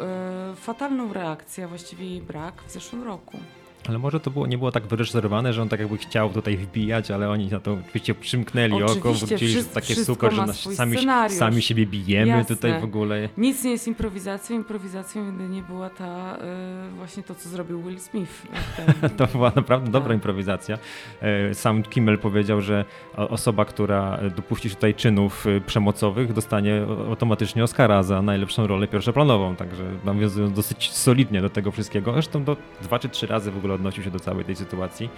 fatalną 0.55 1.13
reakcję, 1.13 1.67
właściwie 1.67 2.05
jej 2.05 2.21
brak 2.21 2.63
w 2.67 2.71
zeszłym 2.71 3.03
roku. 3.03 3.37
Ale 3.87 3.99
może 3.99 4.19
to 4.19 4.31
było, 4.31 4.47
nie 4.47 4.57
było 4.57 4.71
tak 4.71 4.87
wyreżyserowane, 4.87 5.53
że 5.53 5.61
on 5.61 5.69
tak 5.69 5.79
jakby 5.79 5.97
chciał 5.97 6.29
tutaj 6.29 6.57
wbijać, 6.57 7.11
ale 7.11 7.29
oni 7.29 7.47
na 7.47 7.59
to 7.59 7.77
oczywiście 7.87 8.15
przymknęli 8.15 8.73
Oczywiście, 8.73 8.99
oko, 8.99 9.13
wrócili, 9.13 9.51
że 9.51 9.63
takie 9.63 9.95
super, 9.95 10.33
że 10.33 10.45
nas 10.45 10.59
sami, 10.75 10.97
scenariusz. 10.97 11.39
sami 11.39 11.61
siebie 11.61 11.85
bijemy 11.85 12.27
Jasne. 12.27 12.55
tutaj 12.55 12.81
w 12.81 12.83
ogóle. 12.83 13.29
Nic 13.37 13.63
nie 13.63 13.71
jest 13.71 13.87
improwizacją. 13.87 14.55
Improwizacją 14.55 15.25
jedynie 15.25 15.63
była 15.63 15.89
ta, 15.89 16.37
y, 16.37 16.95
właśnie 16.95 17.23
to, 17.23 17.35
co 17.35 17.49
zrobił 17.49 17.81
Will 17.81 17.99
Smith. 17.99 18.31
Ten, 19.01 19.09
To 19.09 19.27
była 19.27 19.51
naprawdę 19.55 19.91
dobra 19.91 20.09
Tak. 20.09 20.17
improwizacja. 20.17 20.77
E, 21.21 21.53
Sam 21.53 21.83
Kimmel 21.83 22.17
powiedział, 22.17 22.61
że 22.61 22.85
osoba, 23.15 23.65
która 23.65 24.19
dopuści 24.35 24.69
się 24.69 24.75
tutaj 24.75 24.95
czynów 24.95 25.47
e, 25.47 25.61
przemocowych, 25.61 26.33
dostanie 26.33 26.81
automatycznie 27.09 27.63
Oscara 27.63 28.03
za 28.03 28.21
najlepszą 28.21 28.67
rolę 28.67 28.87
pierwszoplanową. 28.87 29.55
Także 29.55 29.83
nawiązując 30.05 30.53
dosyć 30.53 30.91
solidnie 30.91 31.41
do 31.41 31.49
tego 31.49 31.71
wszystkiego. 31.71 32.13
Zresztą 32.13 32.43
do 32.43 32.57
dwa 32.81 32.99
czy 32.99 33.09
trzy 33.09 33.27
razy 33.27 33.51
w 33.51 33.57
ogóle 33.57 33.73
odnosił 33.77 34.03
się 34.03 34.11
do 34.11 34.19
całej 34.19 34.45
tej 34.45 34.55
sytuacji. 34.55 35.09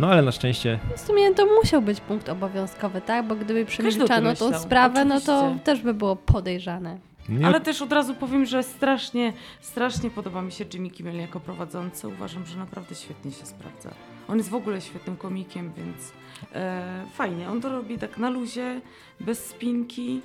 No 0.00 0.10
ale 0.10 0.22
na 0.22 0.32
szczęście 0.32 0.78
W 0.96 1.00
sumie 1.00 1.34
to 1.34 1.46
musiał 1.46 1.82
być 1.82 2.00
punkt 2.00 2.28
obowiązkowy, 2.28 3.00
tak? 3.00 3.26
Bo 3.26 3.36
gdyby 3.36 3.64
przemilczano 3.64 4.34
tą 4.34 4.58
sprawę, 4.58 5.04
no 5.04 5.20
to 5.20 5.38
oczywiście. 5.40 5.64
też 5.64 5.80
by 5.80 5.94
było 5.94 6.16
podejrzane. 6.16 6.98
nie, 7.28 7.46
Ale 7.46 7.60
też 7.60 7.82
od 7.82 7.92
razu 7.92 8.14
powiem, 8.14 8.46
że 8.46 8.62
strasznie, 8.62 9.32
strasznie 9.60 10.10
podoba 10.10 10.42
mi 10.42 10.52
się 10.52 10.64
Jimmy 10.74 10.90
Kimmel 10.90 11.16
jako 11.16 11.40
prowadzący. 11.40 12.08
Uważam, 12.08 12.46
że 12.46 12.58
naprawdę 12.58 12.94
świetnie 12.94 13.32
się 13.32 13.46
sprawdza. 13.46 13.90
On 14.28 14.38
jest 14.38 14.50
w 14.50 14.54
ogóle 14.54 14.80
świetnym 14.80 15.16
komikiem, 15.16 15.72
więc 15.76 16.12
e, 16.54 17.04
fajnie. 17.14 17.48
On 17.50 17.60
to 17.60 17.68
robi 17.68 17.98
tak 17.98 18.18
na 18.18 18.30
luzie, 18.30 18.80
bez 19.20 19.46
spinki. 19.46 20.20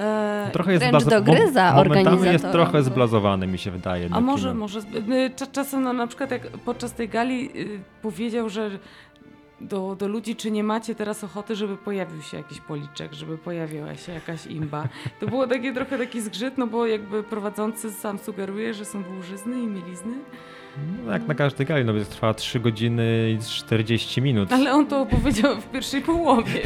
E, 0.00 0.50
trochę 0.52 0.72
jest 0.72 0.84
wręcz 0.84 1.04
dogryza 1.04 1.72
mo- 1.72 1.84
Momentami 1.84 2.26
jest 2.26 2.50
trochę 2.52 2.82
zblazowany, 2.82 3.46
mi 3.46 3.58
się 3.58 3.70
wydaje. 3.70 4.08
A 4.12 4.20
może, 4.20 4.54
może. 4.54 4.80
Czasem 5.52 5.82
no, 5.82 5.92
na 5.92 6.06
przykład 6.06 6.30
jak 6.30 6.42
podczas 6.48 6.92
tej 6.92 7.08
gali 7.08 7.60
y, 7.60 7.80
powiedział, 8.02 8.48
że 8.48 8.70
do, 9.60 9.94
do 9.94 10.08
ludzi, 10.08 10.36
czy 10.36 10.50
nie 10.50 10.64
macie 10.64 10.94
teraz 10.94 11.24
ochoty, 11.24 11.56
żeby 11.56 11.76
pojawił 11.76 12.22
się 12.22 12.36
jakiś 12.36 12.60
policzek, 12.60 13.12
żeby 13.12 13.38
pojawiła 13.38 13.94
się 13.94 14.12
jakaś 14.12 14.46
imba. 14.46 14.88
To 15.20 15.26
było 15.26 15.46
takie 15.46 15.72
trochę 15.72 15.98
taki 15.98 16.20
zgrzyt, 16.20 16.58
no 16.58 16.66
bo 16.66 16.86
jakby 16.86 17.22
prowadzący 17.22 17.90
sam 17.92 18.18
sugeruje, 18.18 18.74
że 18.74 18.84
są 18.84 19.02
dłużyzny 19.02 19.62
i 19.62 19.66
mielizny. 19.66 20.14
No, 21.06 21.12
jak 21.12 21.28
na 21.28 21.34
każdej 21.34 21.66
gali, 21.66 21.84
no 21.84 21.94
więc 21.94 22.08
trwa 22.08 22.34
3 22.34 22.60
godziny 22.60 23.36
i 23.38 23.44
40 23.44 24.22
minut. 24.22 24.52
Ale 24.52 24.72
on 24.72 24.86
to 24.86 25.00
opowiedział 25.00 25.56
w 25.60 25.70
pierwszej 25.70 26.02
połowie. 26.02 26.60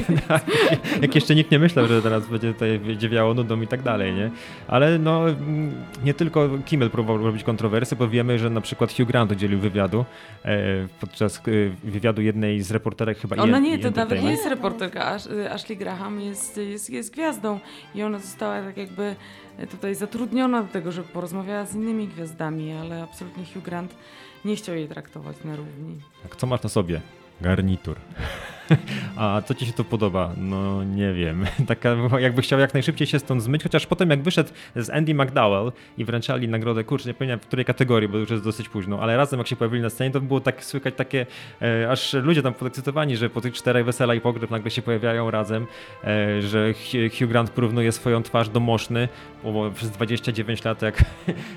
Jak 1.02 1.14
jeszcze 1.14 1.34
nikt 1.34 1.50
nie 1.50 1.58
myślał, 1.58 1.86
że 1.86 2.02
teraz 2.02 2.26
będzie 2.26 2.52
tutaj 2.52 2.78
będzie 2.78 3.08
wiało 3.08 3.34
nudą 3.34 3.60
i 3.60 3.66
tak 3.66 3.82
dalej, 3.82 4.14
nie? 4.14 4.30
Ale 4.68 4.98
no, 4.98 5.28
mm, 5.28 5.72
nie 6.04 6.14
tylko 6.14 6.48
Kimmel 6.66 6.90
próbował 6.90 7.24
robić 7.26 7.44
kontrowersje, 7.44 7.96
bo 7.96 8.08
wiemy, 8.08 8.38
że 8.38 8.50
na 8.50 8.60
przykład 8.60 8.92
Hugh 8.96 9.06
Grant 9.06 9.32
udzielił 9.32 9.58
wywiadu 9.58 10.04
e, 10.44 10.58
podczas 11.00 11.38
e, 11.38 11.40
wywiadu 11.84 12.22
jednej 12.22 12.62
z 12.62 12.70
reporterek 12.70 13.18
chyba 13.18 13.36
Ona 13.36 13.58
nie, 13.58 13.78
to 13.78 13.90
nawet 13.90 14.22
nie 14.22 14.30
jest 14.30 14.46
reporterka. 14.46 15.16
Ash- 15.16 15.46
Ashley 15.50 15.76
Graham 15.76 16.20
jest, 16.20 16.56
jest, 16.56 16.90
jest 16.90 17.12
gwiazdą 17.12 17.60
i 17.94 18.02
ona 18.02 18.18
została 18.18 18.62
tak 18.62 18.76
jakby 18.76 19.16
tutaj 19.66 19.94
zatrudniona 19.94 20.62
do 20.62 20.68
tego, 20.68 20.92
żeby 20.92 21.08
porozmawiała 21.08 21.66
z 21.66 21.74
innymi 21.74 22.08
gwiazdami, 22.08 22.72
ale 22.72 23.02
absolutnie 23.02 23.44
Hugh 23.54 23.64
Grant 23.64 23.94
nie 24.44 24.56
chciał 24.56 24.74
jej 24.74 24.88
traktować 24.88 25.36
na 25.44 25.56
równi. 25.56 26.00
Tak, 26.22 26.36
co 26.36 26.46
masz 26.46 26.62
na 26.62 26.68
sobie? 26.68 27.00
Garnitur. 27.40 27.96
A 29.16 29.42
co 29.42 29.54
ci 29.54 29.66
się 29.66 29.72
tu 29.72 29.84
podoba? 29.84 30.30
No 30.36 30.84
nie 30.84 31.12
wiem. 31.12 31.46
Taka 31.66 31.96
jakby 32.18 32.42
chciał 32.42 32.58
jak 32.58 32.74
najszybciej 32.74 33.06
się 33.06 33.18
stąd 33.18 33.42
zmyć, 33.42 33.62
chociaż 33.62 33.86
potem 33.86 34.10
jak 34.10 34.22
wyszedł 34.22 34.50
z 34.76 34.90
Andy 34.90 35.14
McDowell 35.14 35.72
i 35.98 36.04
wręczali 36.04 36.48
nagrodę, 36.48 36.84
kurczę, 36.84 37.08
nie 37.08 37.14
pamiętam 37.14 37.40
w 37.40 37.46
której 37.46 37.64
kategorii, 37.64 38.08
bo 38.08 38.18
już 38.18 38.30
jest 38.30 38.44
dosyć 38.44 38.68
późno, 38.68 39.00
ale 39.00 39.16
razem 39.16 39.38
jak 39.38 39.48
się 39.48 39.56
pojawili 39.56 39.82
na 39.82 39.90
scenie, 39.90 40.10
to 40.10 40.20
było 40.20 40.40
tak 40.40 40.64
słychać 40.64 40.94
takie, 40.94 41.26
e, 41.62 41.90
aż 41.90 42.12
ludzie 42.12 42.42
tam 42.42 42.54
podekscytowani, 42.54 43.16
że 43.16 43.30
po 43.30 43.40
tych 43.40 43.54
czterech 43.54 43.84
wesela 43.84 44.14
i 44.14 44.20
pogrzeb 44.20 44.50
nagle 44.50 44.70
się 44.70 44.82
pojawiają 44.82 45.30
razem, 45.30 45.66
e, 46.04 46.42
że 46.42 46.74
Hugh 47.18 47.28
Grant 47.28 47.50
porównuje 47.50 47.92
swoją 47.92 48.22
twarz 48.22 48.48
do 48.48 48.60
Moszny, 48.60 49.08
bo 49.44 49.70
przez 49.70 49.90
29 49.90 50.64
lat 50.64 50.82
jak 50.82 51.04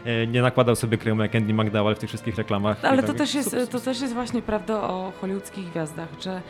e, 0.05 0.27
nie 0.27 0.41
nakładał 0.41 0.75
sobie 0.75 0.97
kremu 0.97 1.21
jak 1.21 1.35
Andy 1.35 1.53
McDowell 1.53 1.95
w 1.95 1.99
tych 1.99 2.09
wszystkich 2.09 2.35
reklamach. 2.35 2.85
Ale 2.85 3.01
to 3.01 3.07
tak, 3.07 3.17
też, 3.17 3.35
jest, 3.35 3.55
to 3.71 3.79
też 3.79 4.01
jest 4.01 4.13
właśnie 4.13 4.41
prawda 4.41 4.81
o 4.81 5.11
hollywoodzkich 5.21 5.69
gwiazdach, 5.69 6.09
że 6.21 6.41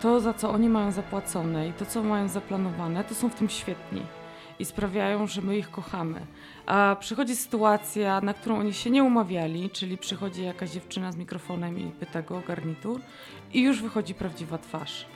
to, 0.00 0.20
za 0.20 0.34
co 0.34 0.50
oni 0.50 0.68
mają 0.68 0.92
zapłacone 0.92 1.68
i 1.68 1.72
to, 1.72 1.86
co 1.86 2.02
mają 2.02 2.28
zaplanowane, 2.28 3.04
to 3.04 3.14
są 3.14 3.28
w 3.28 3.34
tym 3.34 3.48
świetni 3.48 4.02
i 4.58 4.64
sprawiają, 4.64 5.26
że 5.26 5.42
my 5.42 5.58
ich 5.58 5.70
kochamy. 5.70 6.26
A 6.66 6.96
przychodzi 7.00 7.36
sytuacja, 7.36 8.20
na 8.20 8.34
którą 8.34 8.58
oni 8.58 8.74
się 8.74 8.90
nie 8.90 9.04
umawiali, 9.04 9.70
czyli 9.70 9.98
przychodzi 9.98 10.44
jakaś 10.44 10.70
dziewczyna 10.70 11.12
z 11.12 11.16
mikrofonem 11.16 11.78
i 11.78 11.90
pyta 11.90 12.22
go 12.22 12.38
o 12.38 12.40
garnitur 12.40 13.00
i 13.52 13.62
już 13.62 13.82
wychodzi 13.82 14.14
prawdziwa 14.14 14.58
twarz. 14.58 15.06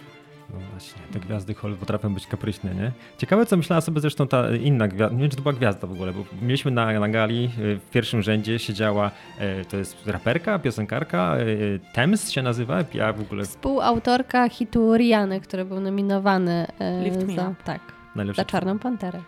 No 0.50 0.60
właśnie, 0.72 1.02
te 1.12 1.20
gwiazdy 1.20 1.54
Hollywood 1.54 1.80
potrafią 1.80 2.14
być 2.14 2.26
kapryśne, 2.26 2.74
nie? 2.74 2.92
Ciekawe, 3.18 3.46
co 3.46 3.56
myślała 3.56 3.80
sobie 3.80 4.00
zresztą 4.00 4.28
ta 4.28 4.56
inna 4.56 4.88
gwiazda, 4.88 5.14
nie 5.16 5.20
wiem, 5.20 5.30
czy 5.30 5.36
to 5.36 5.42
była 5.42 5.52
gwiazda 5.52 5.86
w 5.86 5.92
ogóle, 5.92 6.12
bo 6.12 6.24
mieliśmy 6.42 6.70
na, 6.70 7.00
na 7.00 7.08
gali 7.08 7.44
y, 7.58 7.76
w 7.76 7.90
pierwszym 7.90 8.22
rzędzie 8.22 8.58
siedziała, 8.58 9.10
e, 9.38 9.64
to 9.64 9.76
jest 9.76 10.06
raperka, 10.06 10.58
piosenkarka, 10.58 11.36
e, 11.36 11.44
Thames 11.92 12.30
się 12.30 12.42
nazywa, 12.42 12.84
ja 12.94 13.12
w 13.12 13.20
ogóle 13.20 13.44
Współautorka 13.44 14.48
hitu 14.48 14.96
Riany, 14.96 15.40
który 15.40 15.64
był 15.64 15.80
nominowany 15.80 16.66
e, 16.78 17.04
Lift 17.04 17.26
Me 17.26 17.34
za, 17.34 17.54
tak, 17.64 17.80
najlepszy 18.14 18.42
za 18.42 18.44
Czarną 18.44 18.78
Panterę. 18.78 19.20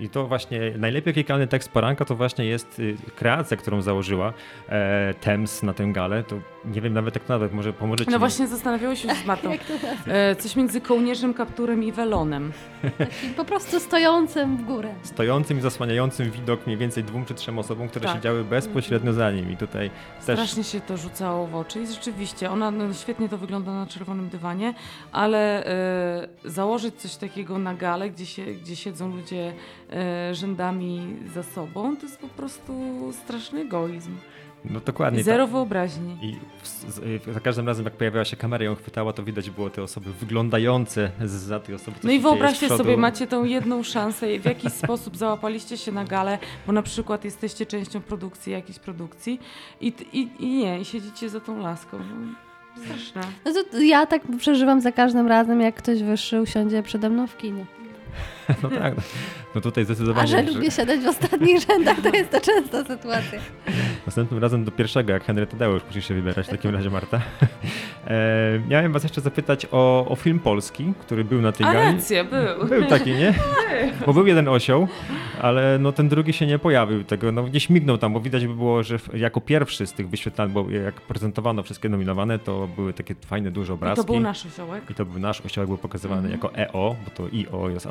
I 0.00 0.08
to 0.08 0.26
właśnie 0.26 0.60
najlepiej 0.78 1.14
klikany 1.14 1.46
tekst 1.46 1.72
poranka 1.72 2.04
to 2.04 2.16
właśnie 2.16 2.44
jest 2.44 2.78
y, 2.78 2.96
kreacja, 3.16 3.56
którą 3.56 3.82
założyła 3.82 4.32
e, 4.68 5.14
Thames 5.20 5.62
na 5.62 5.74
tę 5.74 5.92
galę. 5.92 6.22
To 6.22 6.36
nie 6.64 6.80
wiem 6.80 6.92
nawet 6.92 7.14
jak 7.14 7.24
to 7.24 7.32
nawet 7.32 7.52
może 7.52 7.72
pomożecie. 7.72 8.10
No 8.10 8.16
mi. 8.16 8.18
właśnie 8.18 8.46
zastanawiało 8.46 8.94
się 8.94 9.14
z 9.14 9.24
Martą. 9.24 9.50
E, 10.06 10.36
coś 10.36 10.56
między 10.56 10.80
kołnierzem, 10.80 11.34
kapturem 11.34 11.84
i 11.84 11.92
welonem. 11.92 12.52
Taki 12.98 13.28
po 13.36 13.44
prostu 13.44 13.80
stojącym 13.80 14.56
w 14.56 14.64
górę. 14.64 14.94
Stojącym 15.02 15.58
i 15.58 15.60
zasłaniającym 15.60 16.30
widok 16.30 16.66
mniej 16.66 16.78
więcej 16.78 17.04
dwóm 17.04 17.24
czy 17.24 17.34
trzem 17.34 17.58
osobom, 17.58 17.88
które 17.88 18.06
Tak. 18.06 18.16
siedziały 18.16 18.44
bezpośrednio 18.44 19.12
za 19.12 19.30
nim. 19.30 19.52
I 19.52 19.56
tutaj 19.56 19.90
też 20.26 20.38
Strasznie 20.38 20.64
się 20.64 20.80
to 20.80 20.96
rzucało 20.96 21.46
w 21.46 21.54
oczy 21.54 21.80
i 21.82 21.86
rzeczywiście, 21.86 22.50
ona 22.50 22.70
no, 22.70 22.94
świetnie 22.94 23.28
to 23.28 23.38
wygląda 23.38 23.72
na 23.72 23.86
czerwonym 23.86 24.28
dywanie, 24.28 24.74
ale 25.12 25.66
e, 25.66 26.28
założyć 26.44 26.94
coś 26.94 27.16
takiego 27.16 27.58
na 27.58 27.74
galę, 27.74 28.10
gdzie, 28.10 28.26
się, 28.26 28.44
gdzie 28.44 28.76
siedzą 28.76 29.16
ludzie 29.16 29.52
e, 29.90 30.34
rzędami 30.34 31.16
za 31.34 31.42
sobą, 31.42 31.96
to 31.96 32.02
jest 32.02 32.18
po 32.18 32.28
prostu 32.28 32.72
straszny 33.24 33.60
egoizm. 33.60 34.12
No 34.64 34.80
dokładnie. 34.80 35.22
Zero 35.22 35.46
wyobraźni. 35.46 36.18
I 36.22 36.36
w, 36.62 36.68
z, 36.68 37.24
za 37.34 37.40
każdym 37.40 37.66
razem, 37.66 37.84
jak 37.84 37.94
pojawiała 37.94 38.24
się 38.24 38.36
kamera 38.36 38.64
i 38.64 38.66
ją 38.66 38.74
chwytała, 38.74 39.12
to 39.12 39.22
widać 39.22 39.50
było 39.50 39.70
te 39.70 39.82
osoby 39.82 40.12
wyglądające 40.12 41.10
za 41.24 41.60
tej 41.60 41.74
osoby. 41.74 41.96
co 42.00 42.06
No 42.06 42.12
i 42.12 42.20
wyobraźcie 42.20 42.68
sobie, 42.68 42.96
macie 42.96 43.26
tą 43.26 43.44
jedną 43.44 43.82
szansę, 43.82 44.38
w 44.38 44.44
jakiś 44.44 44.72
sposób 44.72 45.16
załapaliście 45.16 45.76
się 45.76 45.92
na 45.92 46.04
galę, 46.04 46.38
bo 46.66 46.72
na 46.72 46.82
przykład 46.82 47.24
jesteście 47.24 47.66
częścią 47.66 48.00
produkcji, 48.00 48.52
jakiejś 48.52 48.78
produkcji 48.78 49.40
i, 49.80 49.92
i, 50.12 50.28
i 50.38 50.48
nie, 50.48 50.80
i 50.80 50.84
siedzicie 50.84 51.28
za 51.28 51.40
tą 51.40 51.58
laską. 51.58 51.98
No, 51.98 52.84
straszne. 52.84 53.22
No 53.44 53.52
to 53.70 53.80
ja 53.80 54.06
tak 54.06 54.22
przeżywam 54.38 54.80
za 54.80 54.92
każdym 54.92 55.26
razem, 55.26 55.60
jak 55.60 55.74
ktoś 55.74 56.02
wyższy 56.02 56.40
usiądzie 56.40 56.82
przede 56.82 57.10
mną 57.10 57.26
w 57.26 57.36
kinie. 57.36 57.66
No 58.62 58.70
tak. 58.70 58.94
No 59.54 59.60
tutaj 59.60 59.82
A 59.82 59.84
zdecydowanie. 59.84 60.28
że 60.28 60.44
że- 60.46 60.52
lubię 60.54 60.70
siadać 60.70 61.00
w 61.00 61.06
ostatnich 61.08 61.60
rzędach, 61.68 62.00
to 62.00 62.08
jest 62.16 62.30
to 62.30 62.40
częsta 62.40 62.84
sytuacja. 62.84 63.38
Następnym 64.06 64.40
razem 64.40 64.64
do 64.64 64.70
pierwszego, 64.70 65.12
jak 65.12 65.24
Henry 65.24 65.46
Tadeusz 65.46 65.82
musisz 65.86 66.08
się 66.08 66.14
wybierać 66.14 66.46
w 66.46 66.50
takim 66.50 66.74
razie, 66.74 66.90
Marta. 66.90 67.20
E, 68.08 68.60
miałem 68.68 68.92
was 68.92 69.02
jeszcze 69.02 69.20
zapytać 69.20 69.66
o, 69.70 70.06
o 70.08 70.16
film 70.16 70.38
polski, 70.38 70.92
który 71.00 71.24
był 71.24 71.40
na 71.42 71.52
tej 71.52 71.66
A 71.66 71.72
gali. 71.72 71.96
racja, 71.96 72.24
był. 72.24 72.68
Był 72.68 72.84
taki, 72.84 73.10
nie? 73.10 73.34
Bo 74.06 74.12
był 74.14 74.26
jeden 74.26 74.48
osioł, 74.48 74.88
ale 75.42 75.78
no 75.80 75.92
ten 75.92 76.08
drugi 76.08 76.32
się 76.32 76.46
nie 76.46 76.58
pojawił. 76.58 77.04
Tego, 77.04 77.32
no 77.32 77.42
gdzieś 77.42 77.70
mignął 77.70 77.98
tam, 77.98 78.12
bo 78.12 78.20
widać 78.20 78.46
by 78.46 78.54
było, 78.54 78.82
że 78.82 78.98
jako 79.14 79.40
pierwszy 79.40 79.86
z 79.86 79.92
tych 79.92 80.08
wyświetlanych, 80.08 80.52
bo 80.54 80.70
jak 80.70 80.94
prezentowano 81.00 81.62
wszystkie 81.62 81.88
nominowane, 81.88 82.38
to 82.38 82.68
były 82.76 82.92
takie 82.92 83.14
fajne, 83.26 83.50
duże 83.50 83.72
I 83.72 83.74
obrazki. 83.74 84.06
to 84.06 84.12
był 84.12 84.20
nasz 84.20 84.46
osiołek. 84.46 84.90
I 84.90 84.94
to 84.94 85.04
był 85.04 85.20
nasz 85.20 85.40
osiołek, 85.40 85.68
był 85.68 85.78
pokazywany 85.78 86.28
Mhm. 86.28 86.32
jako 86.32 86.54
EO, 86.56 86.96
bo 87.04 87.10
to 87.10 87.24
IO 87.36 87.68
jest 87.70 87.86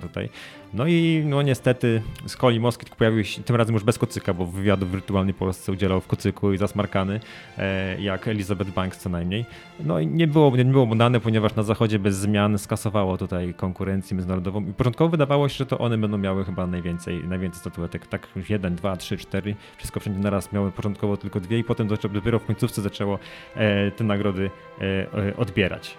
tutaj. 0.00 0.28
No 0.74 0.86
i 0.86 1.22
no 1.26 1.42
niestety 1.42 2.02
z 2.26 2.36
Coli 2.36 2.60
Moskit 2.60 2.90
pojawił 2.90 3.24
się, 3.24 3.42
tym 3.42 3.56
razem 3.56 3.74
już 3.74 3.84
bez 3.84 3.98
kocyka, 3.98 4.34
bo 4.34 4.46
wywiadu 4.46 4.86
w 4.86 4.90
wirtualnej 4.90 5.34
Polsce 5.34 5.72
udzielał 5.72 6.00
w 6.00 6.06
kocyku 6.06 6.52
i 6.52 6.58
zasmarkany, 6.58 7.20
e, 7.58 8.00
jak 8.02 8.28
Elizabeth 8.28 8.70
Banks 8.70 8.98
co 8.98 9.08
najmniej. 9.08 9.44
No 9.80 10.00
i 10.00 10.06
nie 10.06 10.26
było, 10.26 10.56
nie 10.56 10.64
było 10.64 10.86
mu 10.86 10.96
dane, 10.96 11.20
ponieważ 11.20 11.54
na 11.54 11.62
zachodzie 11.62 11.98
bez 11.98 12.16
zmian 12.16 12.58
skasowało 12.58 13.18
tutaj 13.18 13.54
konkurencję 13.54 14.14
międzynarodową 14.14 14.60
i 14.60 14.72
początkowo 14.72 15.10
wydawało 15.10 15.48
się, 15.48 15.56
że 15.56 15.66
to 15.66 15.78
one 15.78 15.98
będą 15.98 16.18
miały 16.18 16.44
chyba 16.44 16.66
najwięcej, 16.66 17.24
najwięcej 17.24 17.60
statuetek. 17.60 18.06
Tak 18.06 18.28
już 18.36 18.50
jeden, 18.50 18.74
dwa, 18.74 18.96
trzy, 18.96 19.16
cztery, 19.16 19.54
wszystko 19.76 20.00
wszędzie 20.00 20.20
naraz 20.20 20.52
miały 20.52 20.72
początkowo 20.72 21.16
tylko 21.16 21.40
dwie 21.40 21.58
i 21.58 21.64
potem 21.64 21.88
dopiero- 21.88 22.38
w 22.38 22.44
końcówce 22.46 22.82
zaczęło 22.82 23.18
e, 23.54 23.90
te 23.90 24.04
nagrody 24.04 24.50
e, 24.80 25.36
odbierać. 25.36 25.96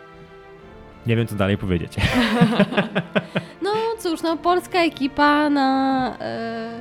Nie 1.07 1.15
wiem, 1.15 1.27
co 1.27 1.35
dalej 1.35 1.57
powiedzieć. 1.57 1.93
No 3.61 3.71
cóż, 3.99 4.21
no 4.21 4.37
polska 4.37 4.79
ekipa 4.83 5.49
na, 5.49 6.17
e, 6.21 6.71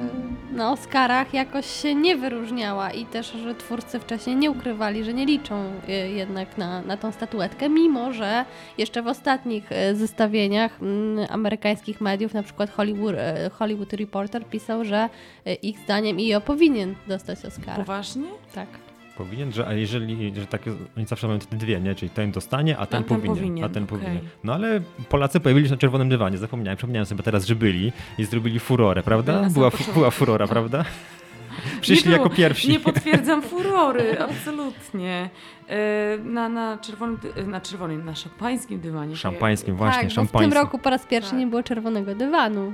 na 0.52 0.72
Oscarach 0.72 1.34
jakoś 1.34 1.66
się 1.66 1.94
nie 1.94 2.16
wyróżniała 2.16 2.90
i 2.90 3.06
też, 3.06 3.32
że 3.32 3.54
twórcy 3.54 4.00
wcześniej 4.00 4.36
nie 4.36 4.50
ukrywali, 4.50 5.04
że 5.04 5.14
nie 5.14 5.26
liczą 5.26 5.72
y, 5.88 5.92
jednak 5.92 6.58
na, 6.58 6.82
na 6.82 6.96
tą 6.96 7.12
statuetkę, 7.12 7.68
mimo 7.68 8.12
że 8.12 8.44
jeszcze 8.78 9.02
w 9.02 9.06
ostatnich 9.06 9.72
y, 9.72 9.96
zestawieniach 9.96 10.82
mm, 10.82 11.26
amerykańskich 11.30 12.00
mediów, 12.00 12.34
na 12.34 12.42
przykład 12.42 12.70
Hollywood, 12.70 13.14
y, 13.14 13.50
Hollywood 13.50 13.92
Reporter 13.92 14.44
pisał, 14.44 14.84
że 14.84 15.08
y, 15.46 15.54
ich 15.54 15.78
zdaniem 15.78 16.18
IO 16.18 16.40
powinien 16.40 16.94
dostać 17.08 17.44
Oscara. 17.44 17.76
Poważnie? 17.76 18.28
Tak. 18.54 18.91
Powinien, 19.18 19.52
że 19.52 19.66
a 19.66 19.72
jeżeli, 19.74 20.34
że 20.40 20.46
takie, 20.46 20.72
oni 20.96 21.06
zawsze 21.06 21.26
mają 21.26 21.38
te 21.38 21.56
dwie, 21.56 21.80
nie? 21.80 21.94
Czyli 21.94 22.10
ten 22.10 22.30
dostanie, 22.32 22.78
a 22.78 22.86
ten, 22.86 23.00
A 23.00 23.02
ten 23.02 23.16
powinien, 23.16 23.36
powinien, 23.36 23.64
a 23.64 23.68
ten 23.68 23.84
okej. 23.84 23.98
powinien. 23.98 24.20
No 24.44 24.54
ale 24.54 24.80
Polacy 25.08 25.40
pojawili 25.40 25.66
się 25.66 25.72
na 25.74 25.78
czerwonym 25.78 26.08
dywanie, 26.08 26.38
zapomniałem, 26.38 26.76
przypomniałem 26.76 27.06
sobie 27.06 27.22
teraz, 27.22 27.46
że 27.46 27.54
byli 27.54 27.92
i 28.18 28.24
zrobili 28.24 28.60
furorę, 28.60 29.02
prawda? 29.02 29.42
Była, 29.50 29.70
była 29.94 30.10
furora, 30.10 30.46
prawda? 30.46 30.84
Przyszli 31.80 32.06
Nie 32.06 32.12
jako 32.12 32.24
było. 32.24 32.36
pierwsi. 32.36 32.68
Nie 32.68 32.80
potwierdzam 32.80 33.42
furory, 33.52 34.20
absolutnie. 34.20 35.30
E, 35.68 36.18
Na, 36.24 36.48
na 36.48 36.78
czerwonym, 36.78 37.18
dy- 37.34 37.46
na 37.46 37.60
czerwonym, 37.60 38.04
na 38.04 38.14
szampańskim 38.14 38.80
dywanie. 38.80 39.16
Szampańskim, 39.16 39.76
właśnie, 39.76 39.94
tak, 40.00 40.04
bo 40.06 40.10
w 40.10 40.14
szampańskim. 40.14 40.50
tym 40.52 40.62
roku 40.62 40.78
po 40.78 40.90
raz 40.90 41.06
pierwszy 41.06 41.30
Tak. 41.30 41.38
nie 41.38 41.46
było 41.46 41.62
czerwonego 41.62 42.14
dywanu. 42.14 42.72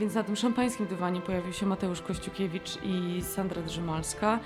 Więc 0.00 0.14
na 0.14 0.22
tym 0.24 0.36
szampańskim 0.36 0.86
dywanie 0.86 1.20
pojawił 1.20 1.52
się 1.52 1.66
Mateusz 1.66 2.02
Kościukiewicz 2.02 2.78
i 2.82 3.22
Sandra 3.22 3.62
Drzymalska. 3.62 4.38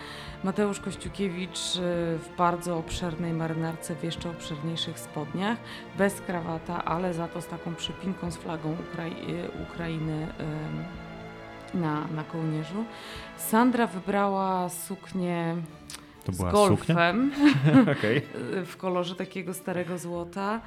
Mateusz 0.45 0.81
Kościukiewicz 0.81 1.77
y, 1.77 1.81
w 2.19 2.29
bardzo 2.39 2.79
obszernej 2.79 3.33
marynarce 3.33 3.95
w 3.95 4.05
jeszcze 4.05 4.31
obszerniejszych 4.31 4.99
spodniach, 4.99 5.59
bez 5.99 6.21
krawata, 6.21 6.85
ale 6.85 7.15
za 7.15 7.29
to 7.29 7.41
z 7.43 7.47
taką 7.47 7.75
przypinką 7.75 8.31
z 8.31 8.37
flagą 8.37 8.77
Ukrai- 8.77 9.31
y, 9.31 9.51
Ukrainy 9.71 10.29
na, 11.75 12.07
na 12.09 12.25
kołnierzu. 12.25 12.85
Sandra 13.37 13.87
wybrała 13.87 14.69
suknię 14.69 15.57
To 16.25 16.33
z 16.33 16.39
golfem 16.39 17.33
Okej. 17.99 18.17
y, 18.17 18.65
w 18.67 18.77
kolorze 18.77 19.15
takiego 19.15 19.55
starego 19.55 19.99
złota. 19.99 20.61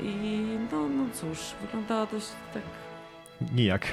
I 0.00 0.44
no, 0.72 0.88
no 0.88 1.04
cóż, 1.14 1.38
wyglądała 1.62 2.06
dość 2.06 2.26
tak. 2.54 2.62
Nijak. 3.56 3.86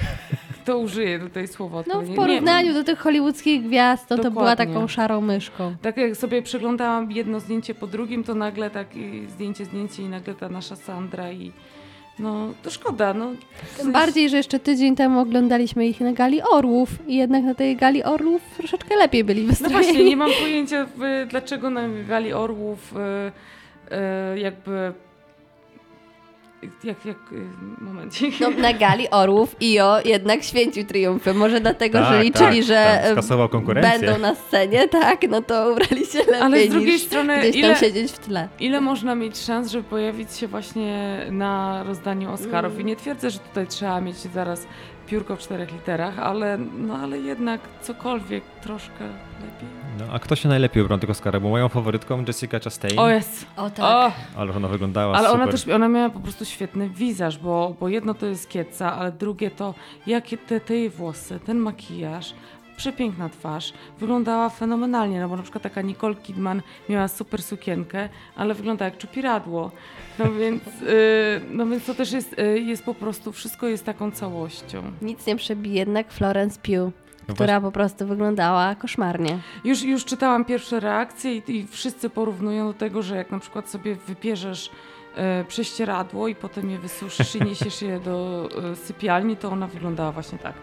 To 0.64 0.78
użyję 0.78 1.18
tutaj 1.18 1.48
słowa 1.48 1.82
No 1.86 2.00
w 2.02 2.14
porównaniu 2.14 2.74
do 2.74 2.84
tych 2.84 2.98
hollywoodzkich 2.98 3.62
gwiazd, 3.62 4.08
to, 4.08 4.18
to 4.18 4.30
była 4.30 4.56
taką 4.56 4.88
szarą 4.88 5.20
myszką. 5.20 5.76
Tak 5.82 5.96
jak 5.96 6.16
sobie 6.16 6.42
przeglądałam 6.42 7.12
jedno 7.12 7.40
zdjęcie 7.40 7.74
po 7.74 7.86
drugim, 7.86 8.24
to 8.24 8.34
nagle 8.34 8.70
tak 8.70 8.86
zdjęcie, 9.28 9.64
zdjęcie 9.64 10.02
i 10.02 10.08
nagle 10.08 10.34
ta 10.34 10.48
nasza 10.48 10.76
Sandra 10.76 11.32
i 11.32 11.52
no 12.18 12.48
to 12.62 12.70
szkoda, 12.70 13.14
no. 13.14 13.30
Tym 13.76 13.92
bardziej, 13.92 14.28
że 14.28 14.36
jeszcze 14.36 14.58
tydzień 14.60 14.96
temu 14.96 15.20
oglądaliśmy 15.20 15.86
ich 15.86 16.00
na 16.00 16.12
gali 16.12 16.42
Orłów 16.42 16.88
i 17.08 17.16
jednak 17.16 17.44
na 17.44 17.54
tej 17.54 17.76
gali 17.76 18.04
Orłów 18.04 18.42
troszeczkę 18.56 18.96
lepiej 18.96 19.24
byli 19.24 19.42
No 19.42 19.48
wystrojeni. 19.48 19.84
właśnie, 19.84 20.04
nie 20.04 20.16
mam 20.16 20.30
pojęcia 20.42 20.86
dlaczego 21.28 21.70
na 21.70 21.80
Gali 22.08 22.32
Orłów 22.32 22.94
y, 22.96 23.94
y, 24.34 24.38
jakby 24.38 24.92
jak, 26.84 27.04
jak, 27.04 27.16
y, 27.32 27.46
momencik. 27.84 28.40
No, 28.40 28.50
na 28.50 28.72
gali 28.72 29.10
Orłów 29.10 29.56
IO 29.62 30.00
jednak 30.04 30.42
święcił 30.42 30.84
triumfy. 30.84 31.34
Może 31.34 31.60
dlatego, 31.60 31.98
Tak, 31.98 32.08
że 32.12 32.22
liczyli, 32.22 32.58
tak, 32.58 32.62
że 32.66 33.00
tak, 33.02 33.12
skasował 33.12 33.48
konkurencję. 33.48 33.98
będą 34.00 34.18
na 34.18 34.34
scenie, 34.34 34.88
tak, 34.88 35.28
no 35.28 35.42
to 35.42 35.72
ubrali 35.72 36.06
się 36.06 36.18
lepiej 36.18 36.34
Ale 36.40 36.64
z 36.66 36.68
drugiej 36.68 36.92
niż 36.92 37.02
strony, 37.02 37.38
gdzieś 37.38 37.52
tam 37.52 37.60
ile, 37.60 37.76
siedzieć 37.76 38.12
w 38.12 38.18
tle. 38.18 38.48
ile 38.60 38.80
można 38.80 39.14
mieć 39.14 39.38
szans, 39.38 39.70
żeby 39.70 39.84
pojawić 39.84 40.36
się 40.36 40.46
właśnie 40.48 41.18
na 41.30 41.82
rozdaniu 41.86 42.32
Oscarów? 42.32 42.72
Mm. 42.72 42.82
I 42.82 42.84
nie 42.84 42.96
twierdzę, 42.96 43.30
że 43.30 43.38
tutaj 43.38 43.66
trzeba 43.66 44.00
mieć 44.00 44.16
zaraz 44.16 44.66
piórko 45.06 45.36
w 45.36 45.38
czterech 45.38 45.72
literach, 45.72 46.18
ale, 46.18 46.58
no, 46.78 46.96
ale 46.96 47.18
jednak 47.18 47.60
cokolwiek 47.82 48.44
troszkę 48.64 49.04
lepiej. 49.40 49.68
No, 49.98 50.04
a 50.12 50.18
kto 50.18 50.36
się 50.36 50.48
najlepiej 50.48 50.82
ubrał 50.82 50.98
tego 50.98 51.10
Oscara? 51.10 51.40
Bo 51.40 51.48
moją 51.48 51.68
faworytką 51.68 52.24
Jessica 52.28 52.58
Chastain. 52.58 52.98
O 52.98 53.08
jest! 53.08 53.46
O 53.56 53.70
tak. 53.70 53.84
O! 53.84 54.12
Ale 54.40 54.52
ona 54.56 54.68
wyglądała 54.68 55.16
Ale 55.16 55.28
super. 55.28 55.42
ona 55.42 55.52
też, 55.52 55.68
ona 55.68 55.88
miała 55.88 56.10
po 56.10 56.20
prostu 56.20 56.44
świetny 56.44 56.88
wizaż, 56.88 57.38
bo, 57.38 57.76
bo 57.80 57.88
jedno 57.88 58.14
to 58.14 58.26
jest 58.26 58.48
kieca, 58.48 58.96
ale 58.96 59.12
drugie 59.12 59.50
to 59.50 59.74
jakie 60.06 60.38
te, 60.38 60.60
te 60.60 60.74
jej 60.74 60.90
włosy, 60.90 61.40
ten 61.40 61.58
makijaż, 61.58 62.34
przepiękna 62.76 63.28
twarz, 63.28 63.72
wyglądała 64.00 64.48
fenomenalnie, 64.48 65.20
no 65.20 65.28
bo 65.28 65.36
na 65.36 65.42
przykład 65.42 65.62
taka 65.62 65.82
Nicole 65.82 66.14
Kidman 66.14 66.62
miała 66.88 67.08
super 67.08 67.42
sukienkę, 67.42 68.08
ale 68.36 68.54
wygląda 68.54 68.84
jak 68.84 68.98
czupiradło. 68.98 69.70
No 70.18 70.32
więc, 70.40 70.62
y, 70.82 71.40
no 71.50 71.66
więc 71.66 71.86
to 71.86 71.94
też 71.94 72.12
jest, 72.12 72.38
y, 72.38 72.60
jest 72.60 72.84
po 72.84 72.94
prostu, 72.94 73.32
wszystko 73.32 73.66
jest 73.66 73.84
taką 73.84 74.10
całością. 74.10 74.82
Nic 75.02 75.26
nie 75.26 75.36
przebije 75.36 75.74
jednak 75.76 76.12
Florence 76.12 76.60
Pugh, 76.60 77.03
No 77.28 77.34
która 77.34 77.60
po 77.60 77.72
prostu 77.72 78.06
wyglądała 78.06 78.74
koszmarnie. 78.74 79.38
Już, 79.64 79.82
już 79.82 80.04
czytałam 80.04 80.44
pierwsze 80.44 80.80
reakcje 80.80 81.36
i, 81.36 81.56
i 81.56 81.66
wszyscy 81.66 82.10
porównują 82.10 82.66
do 82.66 82.74
tego, 82.74 83.02
że 83.02 83.16
jak 83.16 83.30
na 83.30 83.38
przykład 83.38 83.68
sobie 83.68 83.94
wypierzesz 83.94 84.70
e, 85.16 85.44
prześcieradło 85.44 86.28
i 86.28 86.34
potem 86.34 86.70
je 86.70 86.78
wysuszysz 86.78 87.36
i 87.36 87.42
niesiesz 87.42 87.82
je 87.82 88.00
do 88.00 88.48
e, 88.72 88.76
sypialni, 88.76 89.36
to 89.36 89.50
ona 89.50 89.66
wyglądała 89.66 90.12
właśnie 90.12 90.38
tak. 90.38 90.54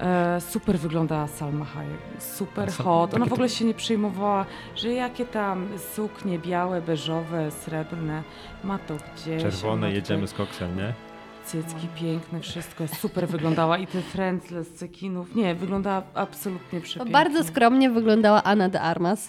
E, 0.00 0.40
super 0.40 0.78
wyglądała 0.78 1.26
Salma 1.26 1.64
Hayek, 1.64 1.98
super 2.18 2.72
hot. 2.72 3.14
Ona 3.14 3.26
w 3.26 3.32
ogóle 3.32 3.48
się 3.48 3.64
nie 3.64 3.74
przejmowała, 3.74 4.46
że 4.74 4.92
jakie 4.92 5.24
tam 5.26 5.68
suknie 5.94 6.38
białe, 6.38 6.80
beżowe, 6.82 7.50
srebrne, 7.50 8.22
ma 8.64 8.78
to 8.78 8.94
gdzieś. 9.14 9.42
Czerwone, 9.42 9.92
jedziemy 9.92 10.26
z 10.26 10.32
koksem, 10.32 10.76
nie? 10.76 11.05
Cycki 11.46 11.88
piękne, 12.00 12.40
wszystko 12.40 12.88
super 12.88 13.28
wyglądała 13.28 13.78
i 13.78 13.86
te 13.86 14.02
frędzle 14.02 14.64
z 14.64 14.72
cekinów. 14.74 15.34
Nie, 15.34 15.54
wyglądała 15.54 16.02
absolutnie 16.14 16.80
przepięknie. 16.80 17.12
bardzo 17.12 17.44
skromnie 17.44 17.90
wyglądała 17.90 18.42
Anna 18.42 18.68
de 18.68 18.80
Armas. 18.80 19.28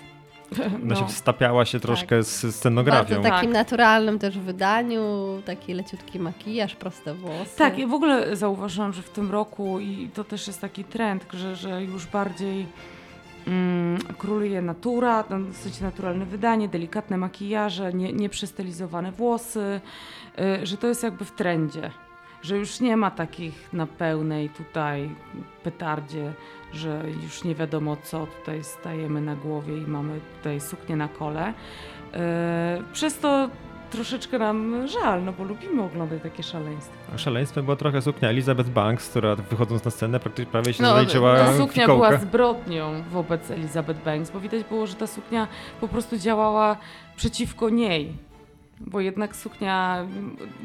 Ona 0.84 0.96
się 0.96 1.02
No. 1.02 1.08
wstapiała 1.08 1.66
się 1.66 1.80
troszkę 1.80 2.24
z 2.24 2.56
scenografią. 2.56 3.16
Bardzo 3.16 3.30
takim 3.30 3.52
Tak. 3.52 3.60
naturalnym 3.60 4.20
też 4.20 4.40
wydaniu, 4.40 5.02
taki 5.46 5.74
leciutki 5.74 6.20
makijaż, 6.20 6.76
proste 6.76 7.14
włosy. 7.14 7.58
Tak, 7.58 7.80
i 7.80 7.86
w 7.88 7.94
ogóle 7.94 8.36
zauważyłam, 8.36 8.94
że 8.94 9.02
w 9.02 9.10
tym 9.10 9.32
roku 9.32 9.80
i 9.80 10.10
to 10.14 10.24
też 10.24 10.48
jest 10.48 10.62
taki 10.62 10.84
trend, 10.84 11.26
że, 11.34 11.56
że 11.56 11.84
już 11.84 12.06
bardziej 12.06 12.66
mm, 13.48 14.02
króluje 14.18 14.62
natura, 14.62 15.24
no, 15.30 15.38
sensie 15.54 15.84
naturalne 15.84 16.26
wydanie, 16.26 16.68
delikatne 16.70 17.18
makijaże, 17.18 17.94
nie, 17.94 18.14
nieprzystylizowane 18.14 19.12
włosy, 19.12 19.82
y, 20.62 20.66
że 20.66 20.78
to 20.78 20.88
jest 20.88 21.04
jakby 21.04 21.26
w 21.26 21.32
trendzie. 21.32 21.92
Że 22.48 22.58
już 22.58 22.80
nie 22.80 22.98
ma 22.98 23.12
takich 23.12 23.74
na 23.74 23.88
pełnej 23.88 24.50
tutaj 24.50 25.10
petardzie, 25.64 26.34
że 26.74 27.04
już 27.24 27.44
nie 27.44 27.56
wiadomo 27.56 27.98
co 28.04 28.28
tutaj 28.28 28.64
stajemy 28.64 29.22
na 29.22 29.36
głowie 29.36 29.78
i 29.78 29.82
mamy 29.88 30.20
tutaj 30.38 30.62
suknię 30.62 30.96
na 30.96 31.08
kole. 31.08 31.50
Y, 31.50 32.94
Przez 32.94 33.20
to 33.20 33.50
troszeczkę 33.92 34.40
nam 34.40 34.88
żal, 34.88 35.24
no 35.24 35.34
bo 35.34 35.44
lubimy 35.44 35.84
oglądać 35.84 36.24
takie 36.24 36.44
szaleństwa. 36.44 37.18
Szaleństwem 37.18 37.66
była 37.66 37.76
trochę 37.78 38.02
suknia 38.02 38.30
Elizabeth 38.30 38.70
Banks, 38.70 39.10
która 39.10 39.36
wychodząc 39.36 39.86
na 39.86 39.92
scenę 39.92 40.20
praktycznie 40.20 40.52
prawie 40.52 40.74
się 40.74 40.84
No, 40.84 40.90
zaliczyła 40.94 41.36
ta 41.36 41.58
suknia 41.58 41.86
była 41.88 42.18
zbrodnią 42.18 43.04
wobec 43.12 43.52
Elizabeth 43.52 44.04
Banks, 44.04 44.32
bo 44.32 44.40
widać 44.40 44.64
było, 44.64 44.88
że 44.88 44.96
ta 44.96 45.08
suknia 45.08 45.48
po 45.82 45.88
prostu 45.88 46.18
działała 46.18 46.78
przeciwko 47.16 47.70
niej. 47.70 48.27
Bo 48.80 49.02
jednak 49.02 49.36
suknia 49.36 50.06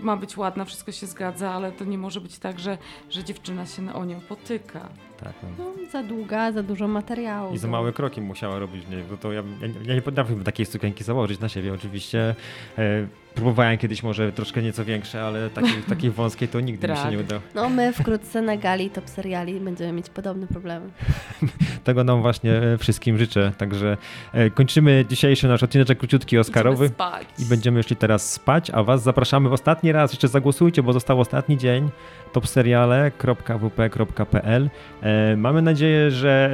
ma 0.03 0.16
być 0.16 0.37
ładna, 0.37 0.64
wszystko 0.64 0.92
się 0.92 1.07
zgadza, 1.07 1.51
ale 1.51 1.72
to 1.72 1.85
nie 1.85 1.98
może 1.98 2.20
być 2.20 2.38
tak, 2.38 2.59
że, 2.59 2.79
że 3.11 3.25
dziewczyna 3.25 3.66
się 3.66 3.94
o 3.94 4.05
nią 4.05 4.20
potyka. 4.20 4.88
Tak, 5.25 5.33
no. 5.42 5.48
No, 5.59 5.90
za 5.90 6.03
długa, 6.03 6.53
za 6.53 6.62
dużo 6.62 6.88
materiału. 6.88 7.55
I 7.55 7.59
za 7.59 7.68
małe 7.68 7.92
kroki 7.92 8.20
musiała 8.20 8.59
robić 8.59 8.87
w 8.87 8.90
niej, 8.90 9.05
bo 9.11 9.16
to 9.16 9.33
ja, 9.33 9.42
ja, 9.61 9.68
ja 9.85 9.94
nie 9.94 10.03
potrafiłbym 10.03 10.44
takiej 10.44 10.66
sukienki 10.66 11.05
założyć 11.05 11.40
na 11.40 11.48
siebie 11.48 11.75
oczywiście. 11.75 12.35
E, 12.79 13.07
próbowałem 13.35 13.79
kiedyś 13.79 14.03
może 14.03 14.33
troszkę 14.33 14.62
nieco 14.62 14.85
większe, 14.85 15.23
ale 15.23 15.51
takiej, 15.51 15.83
takiej 15.88 16.11
wąskiej 16.11 16.49
to 16.49 16.61
nigdy 16.61 16.88
mi 16.88 16.97
się 16.97 17.11
nie 17.11 17.18
udało. 17.18 17.42
No 17.55 17.68
my 17.68 17.92
wkrótce 17.92 18.42
na 18.42 18.57
gali 18.57 18.90
top 18.90 19.09
seriali 19.09 19.61
będziemy 19.61 19.92
mieć 19.92 20.11
podobne 20.11 20.47
problemy. 20.47 20.90
Tego 21.85 22.05
nam 22.05 22.23
właśnie 22.23 22.53
e, 22.53 22.79
wszystkim 22.79 23.18
życzę. 23.18 23.53
Także 23.59 23.97
e, 24.33 24.51
kończymy 24.51 25.05
dzisiejszy 25.09 25.49
nasz 25.49 25.62
odcinek 25.62 25.99
króciutki 25.99 26.38
Oscarowy. 26.38 26.88
Spać. 26.88 27.27
I 27.38 27.45
będziemy 27.45 27.77
już 27.77 27.87
teraz 27.99 28.33
spać, 28.33 28.71
a 28.71 28.83
Was 28.83 29.03
zapraszamy 29.03 29.49
w 29.49 29.53
ostatni 29.53 29.92
raz. 29.92 30.12
Jeszcze 30.12 30.29
zagłosujcie, 30.29 30.83
bo 30.83 30.92
został 30.92 31.21
ostatni 31.21 31.59
dzień. 31.59 31.90
topseriale.wp.pl 32.33 34.71
e, 35.03 35.37
Mamy 35.37 35.62
nadzieję, 35.62 36.11
że 36.11 36.51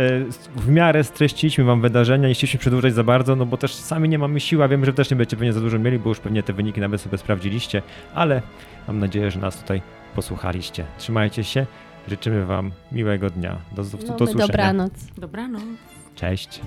w 0.57 0.69
miarę 0.69 1.05
streściliśmy 1.05 1.65
Wam 1.65 1.81
wydarzenia. 1.81 2.29
Nie 2.29 2.35
chcieliśmy 2.35 2.61
przedłużać 2.61 2.95
za 2.95 3.05
bardzo, 3.05 3.37
no 3.37 3.47
bo 3.47 3.57
też 3.57 3.75
sami 3.75 4.09
nie 4.09 4.19
mamy 4.19 4.41
siły, 4.41 4.65
a 4.65 4.69
wiem, 4.69 4.85
że 4.85 4.93
też 4.93 5.11
nie 5.11 5.17
będziecie 5.17 5.37
pewnie 5.37 5.53
za 5.53 5.61
dużo 5.61 5.79
mieli, 5.79 5.99
bo 5.99 6.09
już 6.09 6.21
pewnie 6.21 6.43
te 6.43 6.53
wyniki 6.53 6.68
nawet 6.77 7.01
sobie 7.01 7.19
sprawdziliście, 7.19 7.83
ale 8.15 8.43
mam 8.89 8.99
nadzieję, 8.99 9.31
że 9.31 9.41
nas 9.41 9.57
tutaj 9.57 9.83
posłuchaliście. 10.15 10.85
Trzymajcie 10.99 11.45
się. 11.45 11.67
Życzymy 12.09 12.47
Wam 12.47 12.71
miłego 12.93 13.31
dnia. 13.31 13.57
Do, 13.73 13.85
do, 13.85 13.99
No, 13.99 14.03
do 14.07 14.09
my 14.09 14.15
usłyszenia. 14.15 14.47
dobranoc. 14.47 14.93
Dobranoc. 15.19 15.63
Cześć. 16.15 16.61